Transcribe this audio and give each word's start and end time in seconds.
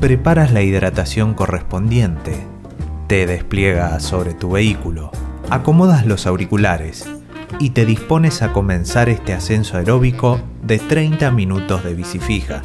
preparas 0.00 0.52
la 0.52 0.62
hidratación 0.62 1.34
correspondiente, 1.34 2.46
te 3.08 3.26
despliegas 3.26 4.02
sobre 4.04 4.32
tu 4.32 4.52
vehículo, 4.52 5.10
acomodas 5.50 6.06
los 6.06 6.26
auriculares 6.26 7.08
y 7.58 7.70
te 7.70 7.84
dispones 7.84 8.42
a 8.42 8.52
comenzar 8.52 9.08
este 9.08 9.32
ascenso 9.32 9.76
aeróbico 9.76 10.40
de 10.62 10.78
30 10.78 11.32
minutos 11.32 11.82
de 11.82 11.94
bici 11.94 12.20
fija, 12.20 12.62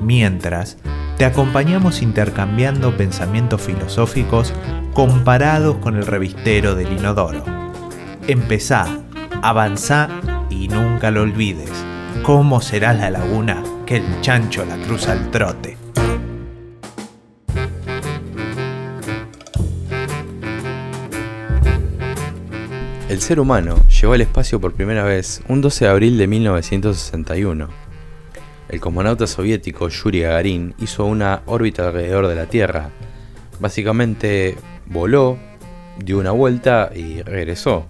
mientras 0.00 0.78
te 1.18 1.26
acompañamos 1.26 2.00
intercambiando 2.00 2.96
pensamientos 2.96 3.60
filosóficos 3.60 4.54
comparados 4.94 5.76
con 5.76 5.96
el 5.96 6.06
revistero 6.06 6.74
del 6.74 6.92
inodoro. 6.92 7.44
Empezá, 8.26 8.86
avanzá 9.42 10.08
y 10.48 10.68
nunca 10.68 11.10
lo 11.10 11.22
olvides. 11.22 11.70
¿Cómo 12.22 12.62
será 12.62 12.94
la 12.94 13.10
laguna 13.10 13.62
que 13.84 13.98
el 13.98 14.20
chancho 14.22 14.64
la 14.64 14.76
cruza 14.78 15.12
al 15.12 15.30
trote? 15.30 15.76
El 23.10 23.20
ser 23.20 23.40
humano 23.40 23.74
llegó 23.88 24.12
al 24.12 24.20
espacio 24.20 24.60
por 24.60 24.72
primera 24.74 25.02
vez 25.02 25.42
un 25.48 25.60
12 25.60 25.84
de 25.84 25.90
abril 25.90 26.16
de 26.16 26.28
1961. 26.28 27.68
El 28.68 28.80
cosmonauta 28.80 29.26
soviético 29.26 29.88
Yuri 29.88 30.20
Gagarin 30.20 30.76
hizo 30.78 31.06
una 31.06 31.42
órbita 31.46 31.88
alrededor 31.88 32.28
de 32.28 32.36
la 32.36 32.46
Tierra. 32.46 32.90
Básicamente 33.58 34.54
voló, 34.86 35.38
dio 35.98 36.20
una 36.20 36.30
vuelta 36.30 36.92
y 36.94 37.22
regresó. 37.22 37.88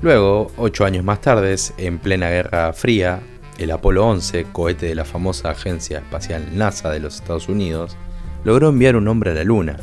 Luego, 0.00 0.50
ocho 0.56 0.86
años 0.86 1.04
más 1.04 1.20
tarde, 1.20 1.54
en 1.76 1.98
plena 1.98 2.30
Guerra 2.30 2.72
Fría, 2.72 3.20
el 3.58 3.70
Apolo 3.70 4.06
11, 4.06 4.46
cohete 4.50 4.86
de 4.86 4.94
la 4.94 5.04
famosa 5.04 5.50
Agencia 5.50 5.98
Espacial 5.98 6.56
NASA 6.56 6.88
de 6.90 7.00
los 7.00 7.16
Estados 7.16 7.50
Unidos, 7.50 7.98
logró 8.44 8.70
enviar 8.70 8.96
un 8.96 9.08
hombre 9.08 9.32
a 9.32 9.34
la 9.34 9.44
Luna, 9.44 9.76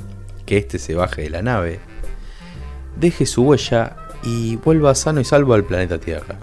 que 0.47 0.57
éste 0.57 0.79
se 0.79 0.95
baje 0.95 1.21
de 1.21 1.29
la 1.29 1.43
nave, 1.43 1.90
deje 2.95 3.25
su 3.25 3.43
huella 3.43 3.97
y 4.23 4.55
vuelva 4.57 4.95
sano 4.95 5.21
y 5.21 5.25
salvo 5.25 5.53
al 5.53 5.63
planeta 5.63 5.99
Tierra. 5.99 6.37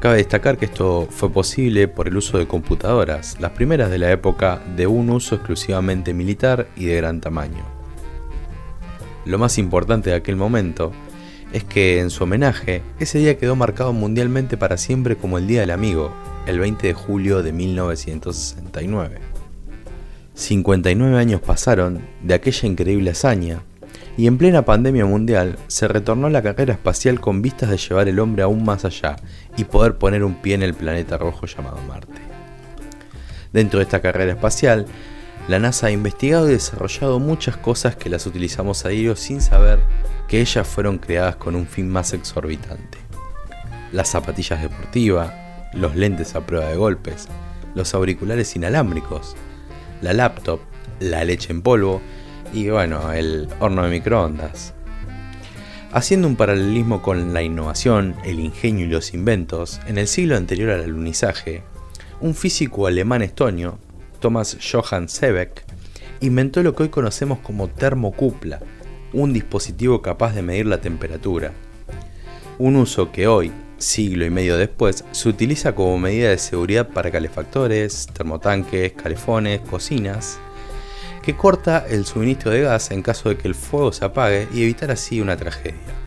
Cabe 0.00 0.16
destacar 0.16 0.56
que 0.56 0.64
esto 0.64 1.06
fue 1.10 1.30
posible 1.30 1.86
por 1.86 2.08
el 2.08 2.16
uso 2.16 2.38
de 2.38 2.46
computadoras, 2.46 3.36
las 3.38 3.50
primeras 3.50 3.90
de 3.90 3.98
la 3.98 4.10
época 4.10 4.62
de 4.74 4.86
un 4.86 5.10
uso 5.10 5.34
exclusivamente 5.34 6.14
militar 6.14 6.68
y 6.74 6.86
de 6.86 6.96
gran 6.96 7.20
tamaño. 7.20 7.64
Lo 9.26 9.38
más 9.38 9.58
importante 9.58 10.08
de 10.10 10.16
aquel 10.16 10.36
momento 10.36 10.92
es 11.52 11.64
que 11.64 12.00
en 12.00 12.08
su 12.08 12.24
homenaje, 12.24 12.82
ese 12.98 13.18
día 13.18 13.36
quedó 13.36 13.56
marcado 13.56 13.92
mundialmente 13.92 14.56
para 14.56 14.78
siempre 14.78 15.16
como 15.16 15.36
el 15.36 15.46
Día 15.46 15.60
del 15.60 15.70
Amigo, 15.70 16.14
el 16.46 16.58
20 16.58 16.86
de 16.86 16.94
julio 16.94 17.42
de 17.42 17.52
1969. 17.52 19.18
59 20.32 21.18
años 21.18 21.42
pasaron 21.42 22.00
de 22.22 22.34
aquella 22.34 22.66
increíble 22.66 23.10
hazaña, 23.10 23.62
y 24.16 24.26
en 24.26 24.38
plena 24.38 24.64
pandemia 24.64 25.06
mundial 25.06 25.56
se 25.66 25.88
retornó 25.88 26.26
a 26.26 26.30
la 26.30 26.42
carrera 26.42 26.74
espacial 26.74 27.20
con 27.20 27.42
vistas 27.42 27.70
de 27.70 27.76
llevar 27.76 28.08
el 28.08 28.18
hombre 28.18 28.42
aún 28.42 28.64
más 28.64 28.84
allá 28.84 29.16
y 29.56 29.64
poder 29.64 29.98
poner 29.98 30.24
un 30.24 30.34
pie 30.34 30.54
en 30.54 30.62
el 30.62 30.74
planeta 30.74 31.16
rojo 31.16 31.46
llamado 31.46 31.78
Marte. 31.88 32.20
Dentro 33.52 33.78
de 33.78 33.84
esta 33.84 34.00
carrera 34.00 34.32
espacial, 34.32 34.86
la 35.48 35.58
NASA 35.58 35.88
ha 35.88 35.90
investigado 35.90 36.48
y 36.48 36.52
desarrollado 36.52 37.18
muchas 37.18 37.56
cosas 37.56 37.96
que 37.96 38.10
las 38.10 38.26
utilizamos 38.26 38.84
a 38.84 38.90
diario 38.90 39.16
sin 39.16 39.40
saber 39.40 39.80
que 40.28 40.40
ellas 40.40 40.68
fueron 40.68 40.98
creadas 40.98 41.36
con 41.36 41.56
un 41.56 41.66
fin 41.66 41.88
más 41.88 42.12
exorbitante. 42.12 42.98
Las 43.92 44.10
zapatillas 44.10 44.62
deportivas, 44.62 45.32
los 45.72 45.96
lentes 45.96 46.36
a 46.36 46.46
prueba 46.46 46.66
de 46.66 46.76
golpes, 46.76 47.26
los 47.74 47.94
auriculares 47.94 48.54
inalámbricos, 48.54 49.34
la 50.02 50.12
laptop, 50.12 50.60
la 51.00 51.24
leche 51.24 51.52
en 51.52 51.62
polvo 51.62 52.00
y 52.52 52.68
bueno, 52.68 53.12
el 53.12 53.48
horno 53.60 53.84
de 53.84 53.90
microondas. 53.90 54.74
Haciendo 55.92 56.28
un 56.28 56.36
paralelismo 56.36 57.02
con 57.02 57.34
la 57.34 57.42
innovación, 57.42 58.14
el 58.24 58.40
ingenio 58.40 58.86
y 58.86 58.90
los 58.90 59.12
inventos, 59.12 59.80
en 59.86 59.98
el 59.98 60.06
siglo 60.06 60.36
anterior 60.36 60.70
al 60.70 60.84
alunizaje, 60.84 61.62
un 62.20 62.34
físico 62.34 62.86
alemán 62.86 63.22
estonio, 63.22 63.78
Thomas 64.20 64.56
Johann 64.60 65.08
Sebeck, 65.08 65.64
inventó 66.20 66.62
lo 66.62 66.74
que 66.74 66.84
hoy 66.84 66.88
conocemos 66.90 67.38
como 67.40 67.68
termocupla, 67.68 68.60
un 69.12 69.32
dispositivo 69.32 70.02
capaz 70.02 70.34
de 70.34 70.42
medir 70.42 70.66
la 70.66 70.80
temperatura. 70.80 71.52
Un 72.58 72.76
uso 72.76 73.10
que 73.10 73.26
hoy, 73.26 73.50
siglo 73.78 74.24
y 74.24 74.30
medio 74.30 74.56
después, 74.56 75.04
se 75.12 75.28
utiliza 75.28 75.74
como 75.74 75.98
medida 75.98 76.28
de 76.28 76.38
seguridad 76.38 76.88
para 76.88 77.10
calefactores, 77.10 78.06
termotanques, 78.12 78.92
calefones, 78.92 79.60
cocinas, 79.62 80.38
que 81.22 81.36
corta 81.36 81.84
el 81.88 82.06
suministro 82.06 82.50
de 82.50 82.62
gas 82.62 82.90
en 82.90 83.02
caso 83.02 83.28
de 83.28 83.36
que 83.36 83.48
el 83.48 83.54
fuego 83.54 83.92
se 83.92 84.04
apague 84.04 84.48
y 84.52 84.62
evitar 84.62 84.90
así 84.90 85.20
una 85.20 85.36
tragedia. 85.36 86.00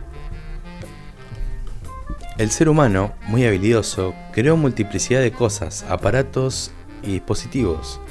El 2.37 2.49
ser 2.49 2.67
humano, 2.67 3.13
muy 3.27 3.45
habilidoso, 3.45 4.15
creó 4.31 4.57
multiplicidad 4.57 5.21
de 5.21 5.31
cosas, 5.31 5.85
aparatos 5.87 6.71
y 7.03 7.11
dispositivos. 7.11 8.01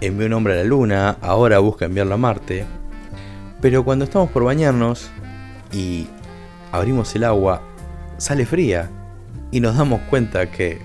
Envió 0.00 0.26
un 0.26 0.32
hombre 0.32 0.54
a 0.54 0.56
la 0.56 0.64
Luna, 0.64 1.18
ahora 1.20 1.58
busca 1.58 1.84
enviarlo 1.84 2.14
a 2.14 2.18
Marte, 2.18 2.64
pero 3.60 3.84
cuando 3.84 4.06
estamos 4.06 4.30
por 4.30 4.44
bañarnos 4.44 5.10
y 5.72 6.06
abrimos 6.72 7.14
el 7.16 7.24
agua, 7.24 7.62
sale 8.16 8.46
fría 8.46 8.90
y 9.50 9.60
nos 9.60 9.76
damos 9.76 10.00
cuenta 10.08 10.50
que 10.50 10.80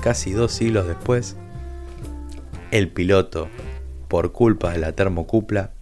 casi 0.00 0.32
dos 0.32 0.52
siglos 0.52 0.86
después, 0.86 1.36
el 2.70 2.88
piloto, 2.88 3.48
por 4.14 4.30
culpa 4.30 4.70
de 4.70 4.78
la 4.78 4.92
termocupla, 4.92 5.72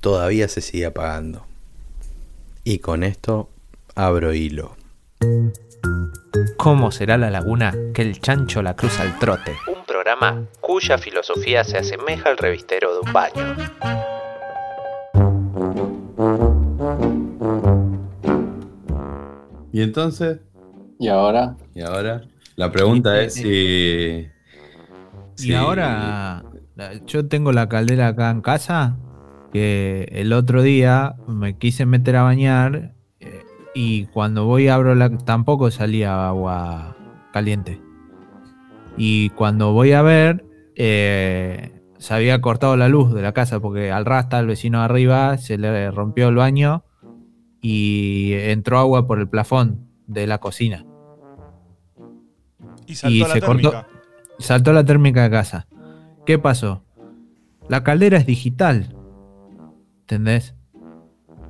todavía 0.00 0.46
se 0.46 0.60
sigue 0.60 0.86
apagando. 0.86 1.44
Y 2.62 2.78
con 2.78 3.02
esto 3.02 3.50
abro 3.96 4.32
hilo. 4.32 4.76
¿Cómo 6.56 6.92
será 6.92 7.18
la 7.18 7.30
laguna 7.30 7.74
que 7.92 8.02
el 8.02 8.20
chancho 8.20 8.62
la 8.62 8.76
cruza 8.76 9.02
al 9.02 9.18
trote? 9.18 9.56
Un 9.66 9.84
programa 9.84 10.46
cuya 10.60 10.98
filosofía 10.98 11.64
se 11.64 11.78
asemeja 11.78 12.30
al 12.30 12.38
revistero 12.38 12.92
de 12.92 13.00
un 13.00 13.12
baño. 13.12 13.56
¿Y 19.72 19.82
entonces? 19.82 20.38
¿Y 21.00 21.08
ahora? 21.08 21.56
¿Y 21.74 21.82
ahora? 21.82 22.22
La 22.54 22.70
pregunta 22.70 23.20
es 23.20 23.34
si... 23.34 24.28
Y 25.38 25.54
ahora, 25.54 26.44
yo 27.06 27.26
tengo 27.26 27.52
la 27.52 27.68
caldera 27.68 28.08
acá 28.08 28.30
en 28.30 28.40
casa, 28.40 28.96
que 29.52 30.08
el 30.12 30.32
otro 30.32 30.62
día 30.62 31.16
me 31.26 31.58
quise 31.58 31.86
meter 31.86 32.16
a 32.16 32.22
bañar 32.22 32.94
eh, 33.18 33.42
y 33.74 34.06
cuando 34.06 34.46
voy 34.46 34.68
abro 34.68 34.94
la... 34.94 35.10
tampoco 35.18 35.70
salía 35.70 36.28
agua 36.28 36.96
caliente. 37.32 37.80
Y 38.96 39.30
cuando 39.30 39.72
voy 39.72 39.92
a 39.92 40.02
ver, 40.02 40.44
eh, 40.76 41.72
se 41.98 42.14
había 42.14 42.40
cortado 42.40 42.76
la 42.76 42.88
luz 42.88 43.12
de 43.12 43.22
la 43.22 43.32
casa 43.32 43.60
porque 43.60 43.90
al 43.92 44.04
rasta, 44.04 44.38
el 44.38 44.46
vecino 44.46 44.78
de 44.78 44.84
arriba, 44.84 45.36
se 45.38 45.58
le 45.58 45.90
rompió 45.90 46.28
el 46.28 46.36
baño 46.36 46.84
y 47.60 48.32
entró 48.34 48.78
agua 48.78 49.06
por 49.06 49.20
el 49.20 49.28
plafón 49.28 49.88
de 50.06 50.26
la 50.26 50.38
cocina. 50.38 50.84
Y 52.86 52.94
saltó 52.94 53.28
la 53.28 53.34
térmica. 53.34 53.86
saltó 54.38 54.72
la 54.72 54.84
térmica 54.84 55.22
de 55.22 55.30
casa. 55.30 55.66
¿Qué 56.26 56.38
pasó? 56.38 56.82
La 57.68 57.82
caldera 57.82 58.18
es 58.18 58.26
digital. 58.26 58.96
¿Entendés? 60.02 60.54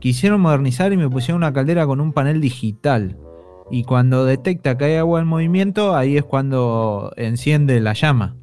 Quisieron 0.00 0.40
modernizar 0.40 0.92
y 0.92 0.96
me 0.96 1.08
pusieron 1.08 1.38
una 1.38 1.52
caldera 1.52 1.86
con 1.86 2.00
un 2.00 2.12
panel 2.12 2.40
digital. 2.40 3.18
Y 3.70 3.84
cuando 3.84 4.24
detecta 4.24 4.76
que 4.76 4.86
hay 4.86 4.94
agua 4.96 5.20
en 5.20 5.26
movimiento, 5.26 5.94
ahí 5.94 6.16
es 6.16 6.24
cuando 6.24 7.12
enciende 7.16 7.80
la 7.80 7.92
llama. 7.92 8.36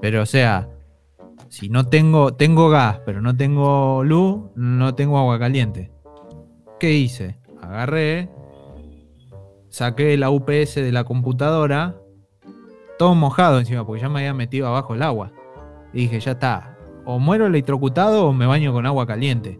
Pero 0.00 0.22
o 0.22 0.26
sea, 0.26 0.68
si 1.48 1.68
no 1.68 1.86
tengo, 1.86 2.34
tengo 2.34 2.70
gas, 2.70 3.00
pero 3.04 3.20
no 3.20 3.36
tengo 3.36 4.02
luz, 4.04 4.50
no 4.54 4.94
tengo 4.94 5.18
agua 5.18 5.38
caliente. 5.38 5.90
¿Qué 6.78 6.94
hice? 6.94 7.38
Agarré, 7.60 8.30
saqué 9.68 10.16
la 10.16 10.30
UPS 10.30 10.76
de 10.76 10.92
la 10.92 11.04
computadora, 11.04 11.96
todo 12.98 13.14
mojado 13.14 13.58
encima, 13.58 13.84
porque 13.84 14.02
ya 14.02 14.08
me 14.08 14.20
había 14.20 14.34
metido 14.34 14.66
abajo 14.66 14.94
el 14.94 15.02
agua. 15.02 15.32
Y 15.92 16.02
dije, 16.02 16.20
ya 16.20 16.32
está, 16.32 16.76
o 17.04 17.18
muero 17.18 17.46
electrocutado 17.46 18.26
o 18.26 18.32
me 18.32 18.46
baño 18.46 18.72
con 18.72 18.86
agua 18.86 19.06
caliente. 19.06 19.58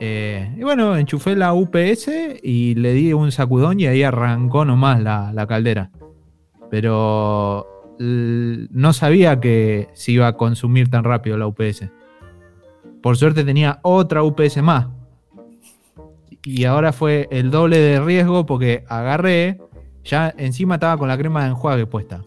Eh, 0.00 0.54
y 0.56 0.62
bueno, 0.62 0.96
enchufé 0.96 1.36
la 1.36 1.54
UPS 1.54 2.10
y 2.42 2.74
le 2.74 2.92
di 2.92 3.12
un 3.12 3.30
sacudón 3.30 3.78
y 3.78 3.86
ahí 3.86 4.02
arrancó 4.02 4.64
nomás 4.64 5.00
la, 5.00 5.32
la 5.32 5.46
caldera. 5.46 5.90
Pero 6.70 7.68
no 7.98 8.92
sabía 8.92 9.38
que 9.38 9.88
se 9.92 10.12
iba 10.12 10.26
a 10.26 10.36
consumir 10.36 10.90
tan 10.90 11.04
rápido 11.04 11.36
la 11.36 11.46
UPS. 11.46 11.88
Por 13.00 13.16
suerte 13.16 13.44
tenía 13.44 13.78
otra 13.82 14.22
UPS 14.24 14.62
más 14.62 14.88
y 16.44 16.64
ahora 16.64 16.92
fue 16.92 17.28
el 17.30 17.50
doble 17.50 17.78
de 17.78 18.00
riesgo 18.00 18.46
porque 18.46 18.84
agarré, 18.88 19.60
ya 20.04 20.34
encima 20.36 20.74
estaba 20.74 20.96
con 20.96 21.08
la 21.08 21.16
crema 21.16 21.44
de 21.44 21.50
enjuague 21.50 21.86
puesta. 21.86 22.22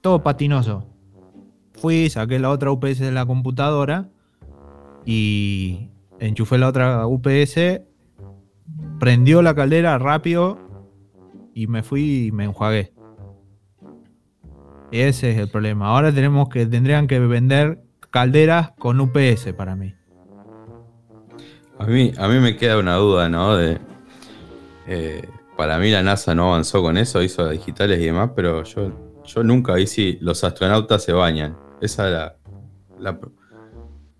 Todo 0.00 0.22
patinoso. 0.22 0.86
Fui, 1.74 2.10
saqué 2.10 2.38
la 2.38 2.50
otra 2.50 2.70
UPS 2.70 2.98
de 2.98 3.12
la 3.12 3.26
computadora 3.26 4.08
y 5.04 5.90
enchufé 6.18 6.58
la 6.58 6.68
otra 6.68 7.06
UPS, 7.06 7.82
prendió 8.98 9.42
la 9.42 9.54
caldera 9.54 9.98
rápido 9.98 10.58
y 11.54 11.66
me 11.66 11.82
fui 11.82 12.26
y 12.26 12.32
me 12.32 12.44
enjuagué. 12.44 12.92
Ese 14.90 15.32
es 15.32 15.38
el 15.38 15.48
problema. 15.48 15.88
Ahora 15.88 16.12
tenemos 16.12 16.48
que 16.48 16.66
tendrían 16.66 17.06
que 17.06 17.18
vender 17.18 17.80
calderas 18.10 18.72
con 18.78 19.00
UPS 19.00 19.52
para 19.56 19.74
mí. 19.74 19.94
A 21.78 21.86
mí, 21.86 22.12
a 22.16 22.28
mí 22.28 22.38
me 22.38 22.56
queda 22.56 22.78
una 22.78 22.94
duda, 22.94 23.28
¿no? 23.28 23.56
De, 23.56 23.78
eh, 24.86 25.28
para 25.56 25.78
mí 25.78 25.90
la 25.90 26.02
NASA 26.02 26.34
no 26.34 26.48
avanzó 26.48 26.82
con 26.82 26.96
eso, 26.96 27.22
hizo 27.22 27.48
digitales 27.48 28.00
y 28.00 28.06
demás, 28.06 28.30
pero 28.36 28.62
yo, 28.62 28.92
yo 29.24 29.42
nunca 29.42 29.74
vi 29.74 29.86
si 29.86 30.18
los 30.20 30.44
astronautas 30.44 31.02
se 31.02 31.12
bañan. 31.12 31.63
Esa 31.84 32.06
es 32.06 32.12
la, 32.14 32.36
la, 32.98 33.20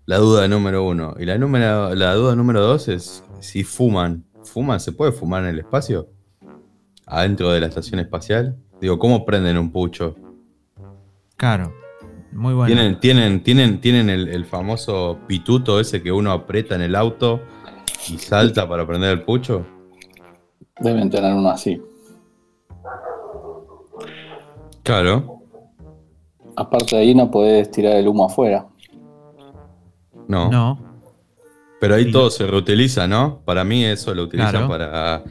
la 0.05 0.17
duda 0.17 0.47
número 0.47 0.85
uno. 0.85 1.15
Y 1.17 1.25
la, 1.25 1.37
número, 1.37 1.95
la 1.95 2.13
duda 2.13 2.35
número 2.35 2.61
dos 2.61 2.87
es 2.87 3.23
si 3.39 3.63
fuman. 3.63 4.23
¿Fuman? 4.43 4.79
¿Se 4.79 4.91
puede 4.91 5.11
fumar 5.11 5.43
en 5.43 5.49
el 5.49 5.59
espacio? 5.59 6.07
¿Adentro 7.07 7.51
de 7.51 7.59
la 7.59 7.67
estación 7.67 7.99
espacial? 7.99 8.55
Digo, 8.79 8.99
¿cómo 8.99 9.25
prenden 9.25 9.57
un 9.57 9.71
pucho? 9.71 10.15
Claro, 11.37 11.73
muy 12.31 12.53
bueno. 12.53 12.67
¿Tienen, 12.67 12.99
tienen, 12.99 13.43
tienen, 13.43 13.81
tienen 13.81 14.09
el, 14.09 14.27
el 14.27 14.45
famoso 14.45 15.17
pituto 15.27 15.79
ese 15.79 16.03
que 16.03 16.11
uno 16.11 16.31
aprieta 16.31 16.75
en 16.75 16.81
el 16.81 16.95
auto 16.95 17.41
y 18.09 18.17
salta 18.17 18.69
para 18.69 18.85
prender 18.85 19.11
el 19.11 19.23
pucho? 19.23 19.65
Deben 20.79 21.09
tener 21.09 21.33
uno 21.33 21.49
así. 21.49 21.81
Claro. 24.83 25.41
Aparte 26.55 26.95
de 26.95 27.01
ahí 27.01 27.15
no 27.15 27.29
podés 27.29 27.69
tirar 27.71 27.95
el 27.97 28.07
humo 28.07 28.25
afuera. 28.25 28.67
No. 30.27 30.49
No, 30.49 30.79
Pero 31.79 31.95
ahí 31.95 32.05
Sí. 32.05 32.11
todo 32.11 32.29
se 32.31 32.47
reutiliza, 32.47 33.07
¿no? 33.07 33.41
Para 33.45 33.63
mí 33.63 33.83
eso 33.83 34.13
lo 34.15 34.23
utilizan 34.23 34.51
Claro. 34.51 34.67
para, 34.69 35.23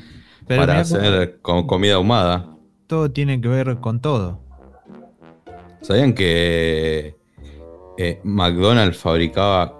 pero 0.46 0.62
para 0.62 0.80
hacer 0.80 1.40
co- 1.40 1.66
comida 1.66 1.94
ahumada. 1.94 2.50
todo 2.86 3.10
tiene 3.10 3.40
que 3.40 3.48
ver 3.48 3.80
con 3.80 4.00
todo. 4.00 4.38
¿Sabían 5.80 6.14
que 6.14 7.16
eh, 7.98 8.20
McDonald's 8.24 8.98
fabricaba 8.98 9.74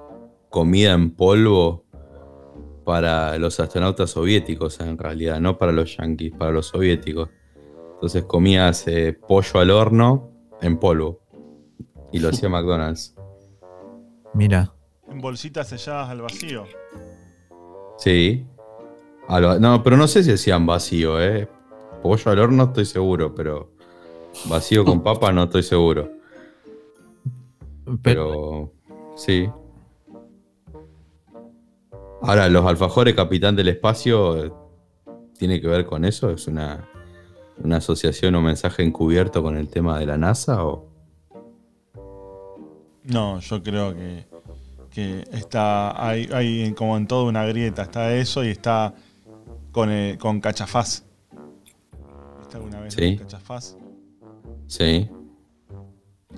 comida 0.50 0.93
en 0.94 1.11
polvo 1.11 1.85
para 2.85 3.38
los 3.38 3.61
astronautas 3.61 4.11
soviéticos 4.11 4.81
en 4.81 4.99
realidad, 4.99 5.38
no 5.41 5.56
para 5.58 5.70
los 5.73 5.96
yankees, 5.96 6.32
para 6.37 6.50
los 6.50 6.67
soviéticos? 6.67 7.29
Entonces 7.94 8.25
comías 8.25 8.87
eh, 8.88 9.12
pollo 9.29 9.61
al 9.61 9.70
horno 9.70 10.31
en 10.61 10.79
polvo. 10.79 11.20
Y 12.15 12.21
lo 12.21 12.29
hacía 12.29 12.49
McDonald's. 12.49 13.15
Mira, 14.35 14.73
En 15.09 15.21
bolsitas 15.21 15.69
selladas 15.69 16.09
al 16.11 16.23
vacío. 16.23 16.65
Sí. 17.99 18.47
Lo- 19.29 19.59
no, 19.59 19.83
pero 19.83 19.97
no 19.97 20.07
sé 20.09 20.23
si 20.23 20.33
hacían 20.33 20.65
vacío, 20.67 21.21
¿eh? 21.21 21.49
Pollo 22.03 22.31
al 22.31 22.39
horno 22.39 22.65
estoy 22.65 22.85
seguro, 22.85 23.35
pero 23.35 23.71
vacío 24.49 24.85
con 24.85 25.03
papa 25.03 25.33
no 25.33 25.45
estoy 25.45 25.63
seguro. 25.63 26.11
pero, 28.03 28.73
sí. 29.17 29.49
Ahora, 32.23 32.49
los 32.49 32.65
alfajores 32.65 33.15
Capitán 33.15 33.55
del 33.57 33.69
Espacio 33.69 34.57
tiene 35.39 35.61
que 35.61 35.69
ver 35.69 35.85
con 35.85 36.05
eso, 36.05 36.31
es 36.31 36.47
una, 36.47 36.89
una 37.63 37.77
asociación 37.79 38.35
o 38.35 38.41
mensaje 38.41 38.83
encubierto 38.83 39.43
con 39.43 39.57
el 39.57 39.69
tema 39.69 39.99
de 39.99 40.07
la 40.07 40.17
NASA 40.17 40.65
o 40.65 40.87
No, 43.05 43.41
yo 43.41 43.62
creo 43.62 43.95
que, 43.95 44.27
que 44.91 45.25
está. 45.33 46.06
Hay, 46.06 46.29
hay 46.33 46.73
como 46.73 46.97
en 46.97 47.06
todo 47.06 47.27
una 47.27 47.45
grieta. 47.47 47.83
Está 47.83 48.15
eso 48.15 48.45
y 48.45 48.49
está 48.49 48.95
con, 49.73 49.91
eh, 49.91 50.17
con 50.19 50.41
Cachafaz. 50.41 51.05
¿Viste 52.41 52.56
alguna 52.56 52.81
vez 52.81 52.95
Sí. 52.95 53.17
Cachafaz? 53.19 53.77
sí. 54.67 55.09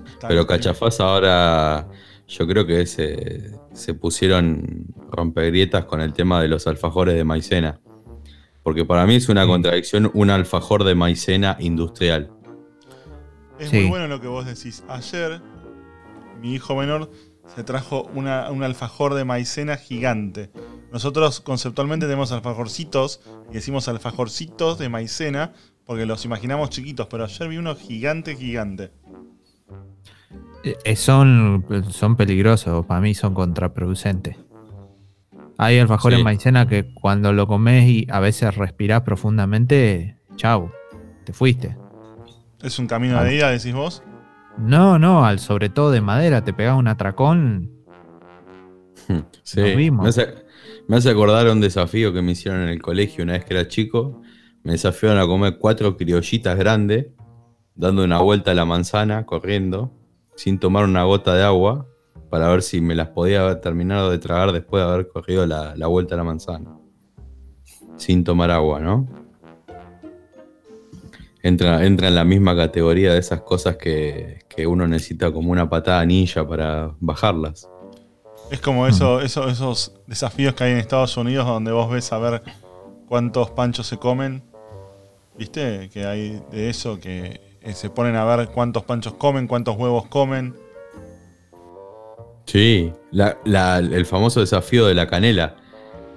Está- 0.05 0.27
Pero 0.27 0.45
Cachafaz 0.47 0.99
ahora 0.99 1.87
yo 2.27 2.47
creo 2.47 2.65
que 2.65 2.85
se, 2.85 3.51
se 3.73 3.93
pusieron 3.93 4.85
rompegrietas 5.09 5.85
con 5.85 6.01
el 6.01 6.13
tema 6.13 6.41
de 6.41 6.47
los 6.47 6.67
alfajores 6.67 7.15
de 7.15 7.23
maicena. 7.23 7.79
Porque 8.63 8.83
para 8.85 9.05
mí 9.07 9.15
es 9.15 9.29
una 9.29 9.45
contradicción 9.47 10.11
un 10.13 10.29
alfajor 10.29 10.83
de 10.83 10.93
maicena 10.95 11.55
industrial. 11.59 12.29
Es 13.59 13.69
Sí. 13.69 13.77
muy 13.79 13.87
bueno 13.89 14.07
lo 14.07 14.19
que 14.21 14.27
vos 14.27 14.45
decís. 14.45 14.83
Ayer, 14.87 15.41
mi 16.41 16.53
hijo 16.53 16.75
menor 16.75 17.11
se 17.55 17.63
trajo 17.63 18.09
una- 18.13 18.51
un 18.51 18.63
alfajor 18.63 19.13
de 19.13 19.23
maicena 19.25 19.77
gigante. 19.77 20.51
Nosotros 20.91 21.39
conceptualmente 21.39 22.05
tenemos 22.05 22.31
alfajorcitos 22.31 23.21
y 23.49 23.53
decimos 23.53 23.87
alfajorcitos 23.87 24.77
de 24.79 24.89
maicena 24.89 25.53
porque 25.85 26.05
los 26.05 26.25
imaginamos 26.25 26.69
chiquitos, 26.69 27.07
pero 27.07 27.23
ayer 27.23 27.47
vi 27.47 27.57
uno 27.57 27.75
gigante, 27.75 28.35
gigante. 28.35 28.91
eh, 30.83 30.95
son, 30.97 31.63
son 31.91 32.17
peligrosos, 32.17 32.85
para 32.85 32.99
mí 32.99 33.13
son 33.13 33.33
contraproducentes. 33.33 34.35
Hay 35.57 35.79
alfajores 35.79 36.19
Sí. 36.19 36.23
maicena 36.25 36.67
que 36.67 36.93
cuando 36.93 37.31
lo 37.31 37.47
comes 37.47 37.87
y 37.87 38.05
a 38.11 38.19
veces 38.19 38.55
respirás 38.55 39.01
profundamente, 39.03 40.17
chau, 40.35 40.69
te 41.23 41.31
fuiste. 41.31 41.77
Es 42.61 42.77
un 42.79 42.87
camino 42.87 43.17
Ah. 43.17 43.23
de 43.23 43.35
ida, 43.35 43.49
decís 43.49 43.73
vos. 43.73 44.03
No, 44.57 44.97
no, 44.97 45.25
al 45.25 45.39
sobre 45.39 45.69
todo 45.69 45.91
de 45.91 46.01
madera, 46.01 46.43
te 46.43 46.53
pegas 46.53 46.77
un 46.77 46.87
atracón. 46.87 47.71
Sí, 49.43 49.61
Nos 49.61 49.75
vimos. 49.75 50.03
Me, 50.03 50.09
hace, 50.09 50.33
me 50.87 50.97
hace 50.97 51.09
acordar 51.09 51.47
un 51.47 51.61
desafío 51.61 52.11
que 52.11 52.21
me 52.21 52.33
hicieron 52.33 52.63
en 52.63 52.69
el 52.69 52.81
colegio 52.81 53.23
una 53.23 53.33
vez 53.33 53.45
que 53.45 53.53
era 53.53 53.67
chico. 53.67 54.21
Me 54.63 54.73
desafiaron 54.73 55.19
a 55.19 55.25
comer 55.25 55.57
cuatro 55.59 55.95
criollitas 55.95 56.57
grandes, 56.57 57.07
dando 57.75 58.03
una 58.03 58.19
vuelta 58.19 58.51
a 58.51 58.53
la 58.53 58.65
manzana, 58.65 59.25
corriendo, 59.25 59.93
sin 60.35 60.59
tomar 60.59 60.83
una 60.83 61.03
gota 61.03 61.35
de 61.35 61.43
agua, 61.43 61.87
para 62.29 62.49
ver 62.49 62.61
si 62.61 62.81
me 62.81 62.95
las 62.95 63.09
podía 63.09 63.41
haber 63.41 63.61
terminado 63.61 64.11
de 64.11 64.17
tragar 64.17 64.51
después 64.51 64.83
de 64.83 64.91
haber 64.91 65.07
corrido 65.07 65.45
la, 65.45 65.75
la 65.77 65.87
vuelta 65.87 66.15
a 66.15 66.17
la 66.17 66.23
manzana. 66.25 66.77
Sin 67.95 68.25
tomar 68.25 68.51
agua, 68.51 68.81
¿no? 68.81 69.07
Entra, 71.41 71.85
entra 71.85 72.09
en 72.09 72.15
la 72.15 72.25
misma 72.25 72.55
categoría 72.55 73.13
de 73.13 73.19
esas 73.19 73.41
cosas 73.41 73.77
que, 73.77 74.39
que 74.57 74.65
uno 74.67 74.87
necesita 74.87 75.31
como 75.31 75.51
una 75.51 75.69
patada 75.69 76.03
ninja 76.03 76.45
para 76.47 76.91
bajarlas. 76.99 77.69
Es 78.49 78.59
como 78.59 78.87
eso, 78.87 79.21
eso- 79.21 79.47
esos 79.47 79.93
desafíos 80.07 80.55
que 80.55 80.63
hay 80.63 80.71
en 80.71 80.79
Estados 80.79 81.15
Unidos 81.15 81.45
donde 81.45 81.71
vos 81.71 81.89
ves 81.91 82.11
a 82.11 82.17
ver 82.17 82.41
cuántos 83.07 83.51
panchos 83.51 83.85
se 83.85 83.97
comen. 83.97 84.43
¿Viste? 85.37 85.89
Que 85.93 86.05
hay 86.07 86.41
de 86.51 86.69
eso 86.71 86.99
que 86.99 87.39
eh, 87.61 87.73
se 87.73 87.91
ponen 87.91 88.15
a 88.15 88.25
ver 88.25 88.47
cuántos 88.49 88.83
panchos 88.83 89.13
comen, 89.13 89.45
cuántos 89.47 89.75
huevos 89.77 90.07
comen. 90.07 90.55
Sí, 92.45 92.91
la- 93.11 93.37
la- 93.45 93.77
el 93.77 94.05
famoso 94.07 94.39
desafío 94.39 94.87
de 94.87 94.95
la 94.95 95.05
canela. 95.07 95.55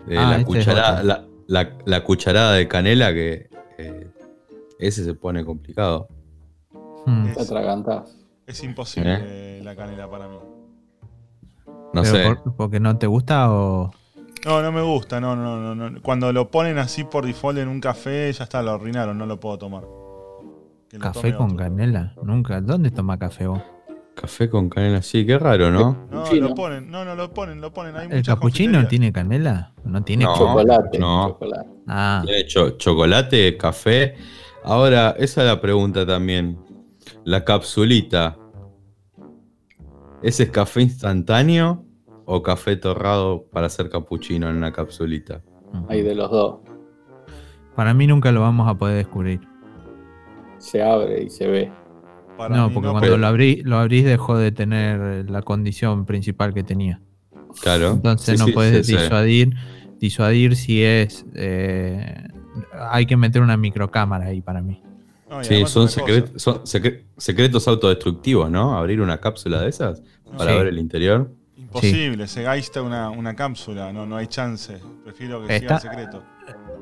De 0.07 0.17
Ah, 0.17 0.23
la, 0.31 0.37
este 0.39 0.41
es 0.41 0.65
cucharada, 0.65 0.93
otro. 0.95 1.05
la, 1.07 1.25
la- 1.47 1.77
la 1.85 2.05
cucharada 2.05 2.53
de 2.55 2.69
canela 2.69 3.13
que 3.13 3.51
eh, 3.77 4.09
ese 4.79 5.05
se 5.05 5.13
pone 5.15 5.45
complicado. 5.45 6.09
Hmm. 7.05 7.33
Te 7.35 7.43
atragantás. 7.43 8.17
Es 8.51 8.63
imposible 8.65 9.63
la 9.63 9.77
canela 9.77 10.11
para 10.11 10.29
mí. 10.29 10.37
No 11.93 12.03
Pero 12.03 12.05
sé. 12.05 12.25
por- 12.43 12.55
¿Porque 12.57 12.81
no 12.81 12.97
te 12.99 13.07
gusta 13.07 13.51
o.? 13.53 13.91
No, 14.45 14.63
no 14.63 14.73
me 14.73 14.81
gusta, 14.83 15.21
no, 15.21 15.37
no, 15.37 15.75
no, 15.75 15.91
no. 15.91 16.01
Cuando 16.03 16.33
lo 16.33 16.51
ponen 16.51 16.79
así 16.79 17.05
por 17.05 17.27
default 17.27 17.59
en 17.59 17.69
un 17.69 17.81
café, 17.81 18.33
ya 18.33 18.45
está, 18.45 18.63
lo 18.63 18.71
arruinaron, 18.73 19.19
no 19.19 19.27
lo 19.27 19.39
puedo 19.39 19.59
tomar. 19.59 19.83
Que 20.89 20.97
lo 20.99 21.03
Café 21.05 21.21
tome 21.33 21.37
con 21.37 21.47
otro. 21.53 21.57
canela. 21.59 22.15
Nunca. 22.23 22.61
¿Dónde 22.61 22.91
toma 22.91 23.19
café 23.19 23.47
vos? 23.47 23.61
Café 24.15 24.49
con 24.51 24.69
canela, 24.69 25.03
sí, 25.03 25.25
qué 25.27 25.39
raro, 25.39 25.71
¿no? 25.71 26.07
No, 26.11 26.31
lo 26.33 26.55
ponen, 26.55 26.91
no, 26.91 27.05
no 27.05 27.15
lo 27.15 27.33
ponen, 27.33 27.61
lo 27.61 27.73
ponen. 27.73 27.97
Hay 27.97 28.09
¿El 28.11 28.23
capuchino 28.25 28.87
tiene 28.89 29.13
canela? 29.13 29.73
No 29.85 30.03
tiene. 30.03 30.25
No. 30.25 30.35
chocolate. 30.37 30.99
no. 30.99 31.29
chocolate. 31.29 31.71
Ah, 31.87 32.23
Tiene 32.25 32.47
cho- 32.47 32.71
chocolate, 32.77 33.57
café. 33.57 34.15
Ahora, 34.65 35.15
esa 35.19 35.43
es 35.43 35.47
la 35.47 35.61
pregunta 35.61 36.05
también. 36.07 36.59
La 37.25 37.45
capsulita. 37.45 38.37
¿Ese 40.23 40.45
es 40.45 40.51
café 40.51 40.83
instantáneo 40.83 41.85
o 42.27 42.43
café 42.43 42.77
torrado 42.77 43.47
para 43.51 43.67
hacer 43.67 43.89
capuchino 43.89 44.49
en 44.51 44.57
una 44.57 44.73
capsulita? 44.73 45.43
Hay 45.89 46.03
de 46.03 46.15
los 46.15 46.31
dos. 46.31 46.61
para 47.77 47.95
mí 47.95 48.07
nunca 48.07 48.31
lo 48.33 48.41
vamos 48.43 48.69
a 48.69 48.75
poder 48.77 48.97
descubrir. 48.97 49.41
Se 50.59 50.83
abre 50.83 51.23
y 51.23 51.31
se 51.31 51.47
ve. 51.47 51.73
Para 52.37 52.57
no, 52.57 52.71
porque 52.71 52.87
no, 52.87 52.93
cuando 52.93 53.01
pero- 53.09 53.17
lo, 53.19 53.27
abrí, 53.27 53.63
lo 53.65 53.79
abrís 53.79 54.05
dejó 54.05 54.37
de 54.37 54.53
tener 54.53 55.31
la 55.31 55.43
condición 55.43 56.05
principal 56.07 56.53
que 56.53 56.63
tenía. 56.63 57.01
Claro. 57.63 57.93
Entonces 57.93 58.35
Sí, 58.39 58.41
no 58.41 58.47
sí, 58.47 58.53
puedes 58.53 58.87
sí, 58.87 58.93
sí. 58.95 58.99
disuadir, 59.03 59.55
disuadir 59.99 60.57
si 60.57 60.83
es... 60.83 61.25
eh, 61.35 62.29
hay 62.91 63.07
que 63.07 63.17
meter 63.17 63.41
una 63.43 63.57
microcámara 63.57 64.27
ahí 64.27 64.43
para 64.43 64.61
mí. 64.61 64.83
No, 65.49 65.55
y 65.57 65.59
Sí, 65.65 65.67
son, 65.67 65.89
secret- 65.89 66.37
son 66.39 66.61
secre- 66.65 67.05
secretos 67.17 67.67
autodestructivos, 67.69 68.51
¿no? 68.51 68.77
Abrir 68.77 69.01
una 69.01 69.19
cápsula 69.19 69.61
de 69.63 69.69
esas 69.69 70.03
para 70.37 70.53
Sí. 70.53 70.59
ver 70.59 70.67
el 70.69 70.79
interior. 70.79 71.31
Imposible, 71.57 72.27
se 72.27 72.43
gaista 72.43 72.83
una, 72.83 73.11
una 73.11 73.35
cápsula, 73.37 73.93
no, 73.93 74.07
no 74.07 74.17
hay 74.17 74.27
chance. 74.27 74.79
Prefiero 75.05 75.47
que 75.47 75.57
Está- 75.57 75.79
siga 75.81 75.93
el 75.95 75.99
secreto. 76.07 76.23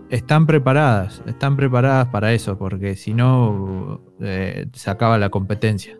Están 0.08 0.46
preparadas, 0.46 1.20
están 1.26 1.56
preparadas 1.56 2.08
para 2.08 2.32
eso, 2.32 2.56
porque 2.56 2.96
si 2.96 3.12
no 3.12 4.00
eh, 4.20 4.66
se 4.72 4.88
acaba 4.90 5.18
la 5.18 5.28
competencia. 5.28 5.98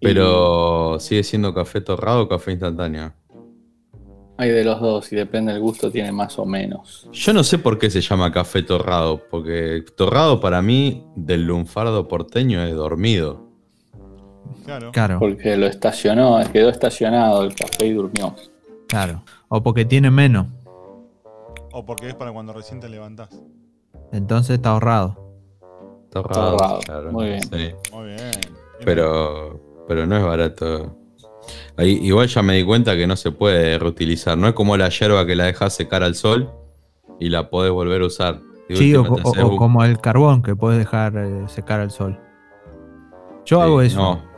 Pero 0.00 0.98
sigue 1.00 1.22
siendo 1.24 1.52
café 1.54 1.80
torrado 1.80 2.22
o 2.22 2.28
café 2.28 2.52
instantáneo. 2.52 3.12
Hay 4.40 4.50
de 4.50 4.62
los 4.64 4.80
dos 4.80 5.12
y 5.12 5.16
depende 5.16 5.52
del 5.52 5.60
gusto, 5.60 5.90
tiene 5.90 6.12
más 6.12 6.38
o 6.38 6.46
menos. 6.46 7.08
Yo 7.12 7.32
no 7.32 7.42
sé 7.42 7.58
por 7.58 7.76
qué 7.78 7.90
se 7.90 8.00
llama 8.00 8.30
café 8.32 8.62
torrado, 8.62 9.20
porque 9.30 9.84
torrado 9.96 10.40
para 10.40 10.62
mí 10.62 11.04
del 11.16 11.44
lunfardo 11.44 12.06
porteño 12.06 12.62
es 12.62 12.72
dormido. 12.74 13.48
Claro. 14.64 14.92
Claro, 14.92 15.18
Porque 15.18 15.56
lo 15.56 15.66
estacionó, 15.66 16.38
quedó 16.52 16.68
estacionado 16.68 17.42
el 17.42 17.54
café 17.54 17.86
y 17.86 17.92
durmió. 17.92 18.34
claro. 18.86 19.22
O 19.48 19.62
porque 19.62 19.84
tiene 19.86 20.10
menos, 20.10 20.46
O 21.72 21.84
porque 21.84 22.08
es 22.08 22.14
para 22.14 22.32
cuando 22.32 22.52
recién 22.52 22.80
te 22.80 22.88
levantás. 22.88 23.30
entonces 24.12 24.56
está 24.56 24.70
ahorrado. 24.70 25.16
Torrado, 26.10 26.56
Torrado, 26.56 26.80
claro, 26.80 27.12
muy 27.12 27.26
bien. 27.26 27.42
sí. 27.42 27.70
Muy 27.92 28.06
bien. 28.06 28.18
Bien. 28.18 28.54
Pero, 28.84 29.84
pero 29.88 30.06
no 30.06 30.16
es 30.16 30.24
barato. 30.24 30.94
Ahí, 31.76 31.98
igual 32.02 32.26
ya 32.28 32.42
me 32.42 32.54
di 32.54 32.64
cuenta 32.64 32.96
que 32.96 33.06
no 33.06 33.16
se 33.16 33.30
puede 33.32 33.78
reutilizar. 33.78 34.36
No 34.36 34.48
es 34.48 34.54
como 34.54 34.76
la 34.76 34.88
yerba 34.88 35.26
que 35.26 35.36
la 35.36 35.44
dejas 35.44 35.74
secar 35.74 36.02
al 36.02 36.14
sol 36.14 36.50
y 37.20 37.28
la 37.30 37.50
podés 37.50 37.72
volver 37.72 38.02
a 38.02 38.06
usar. 38.06 38.40
Sí, 38.68 38.94
o, 38.94 39.00
última 39.02 39.22
te 39.32 39.42
o- 39.42 39.56
como 39.56 39.84
el 39.84 39.98
carbón 39.98 40.42
que 40.42 40.54
puedes 40.54 40.78
dejar 40.78 41.16
eh, 41.16 41.44
secar 41.48 41.80
al 41.80 41.90
sol. 41.90 42.18
Yo 43.46 43.56
Sí, 43.58 43.62
hago 43.62 43.80
eso. 43.82 43.98
No, 43.98 44.28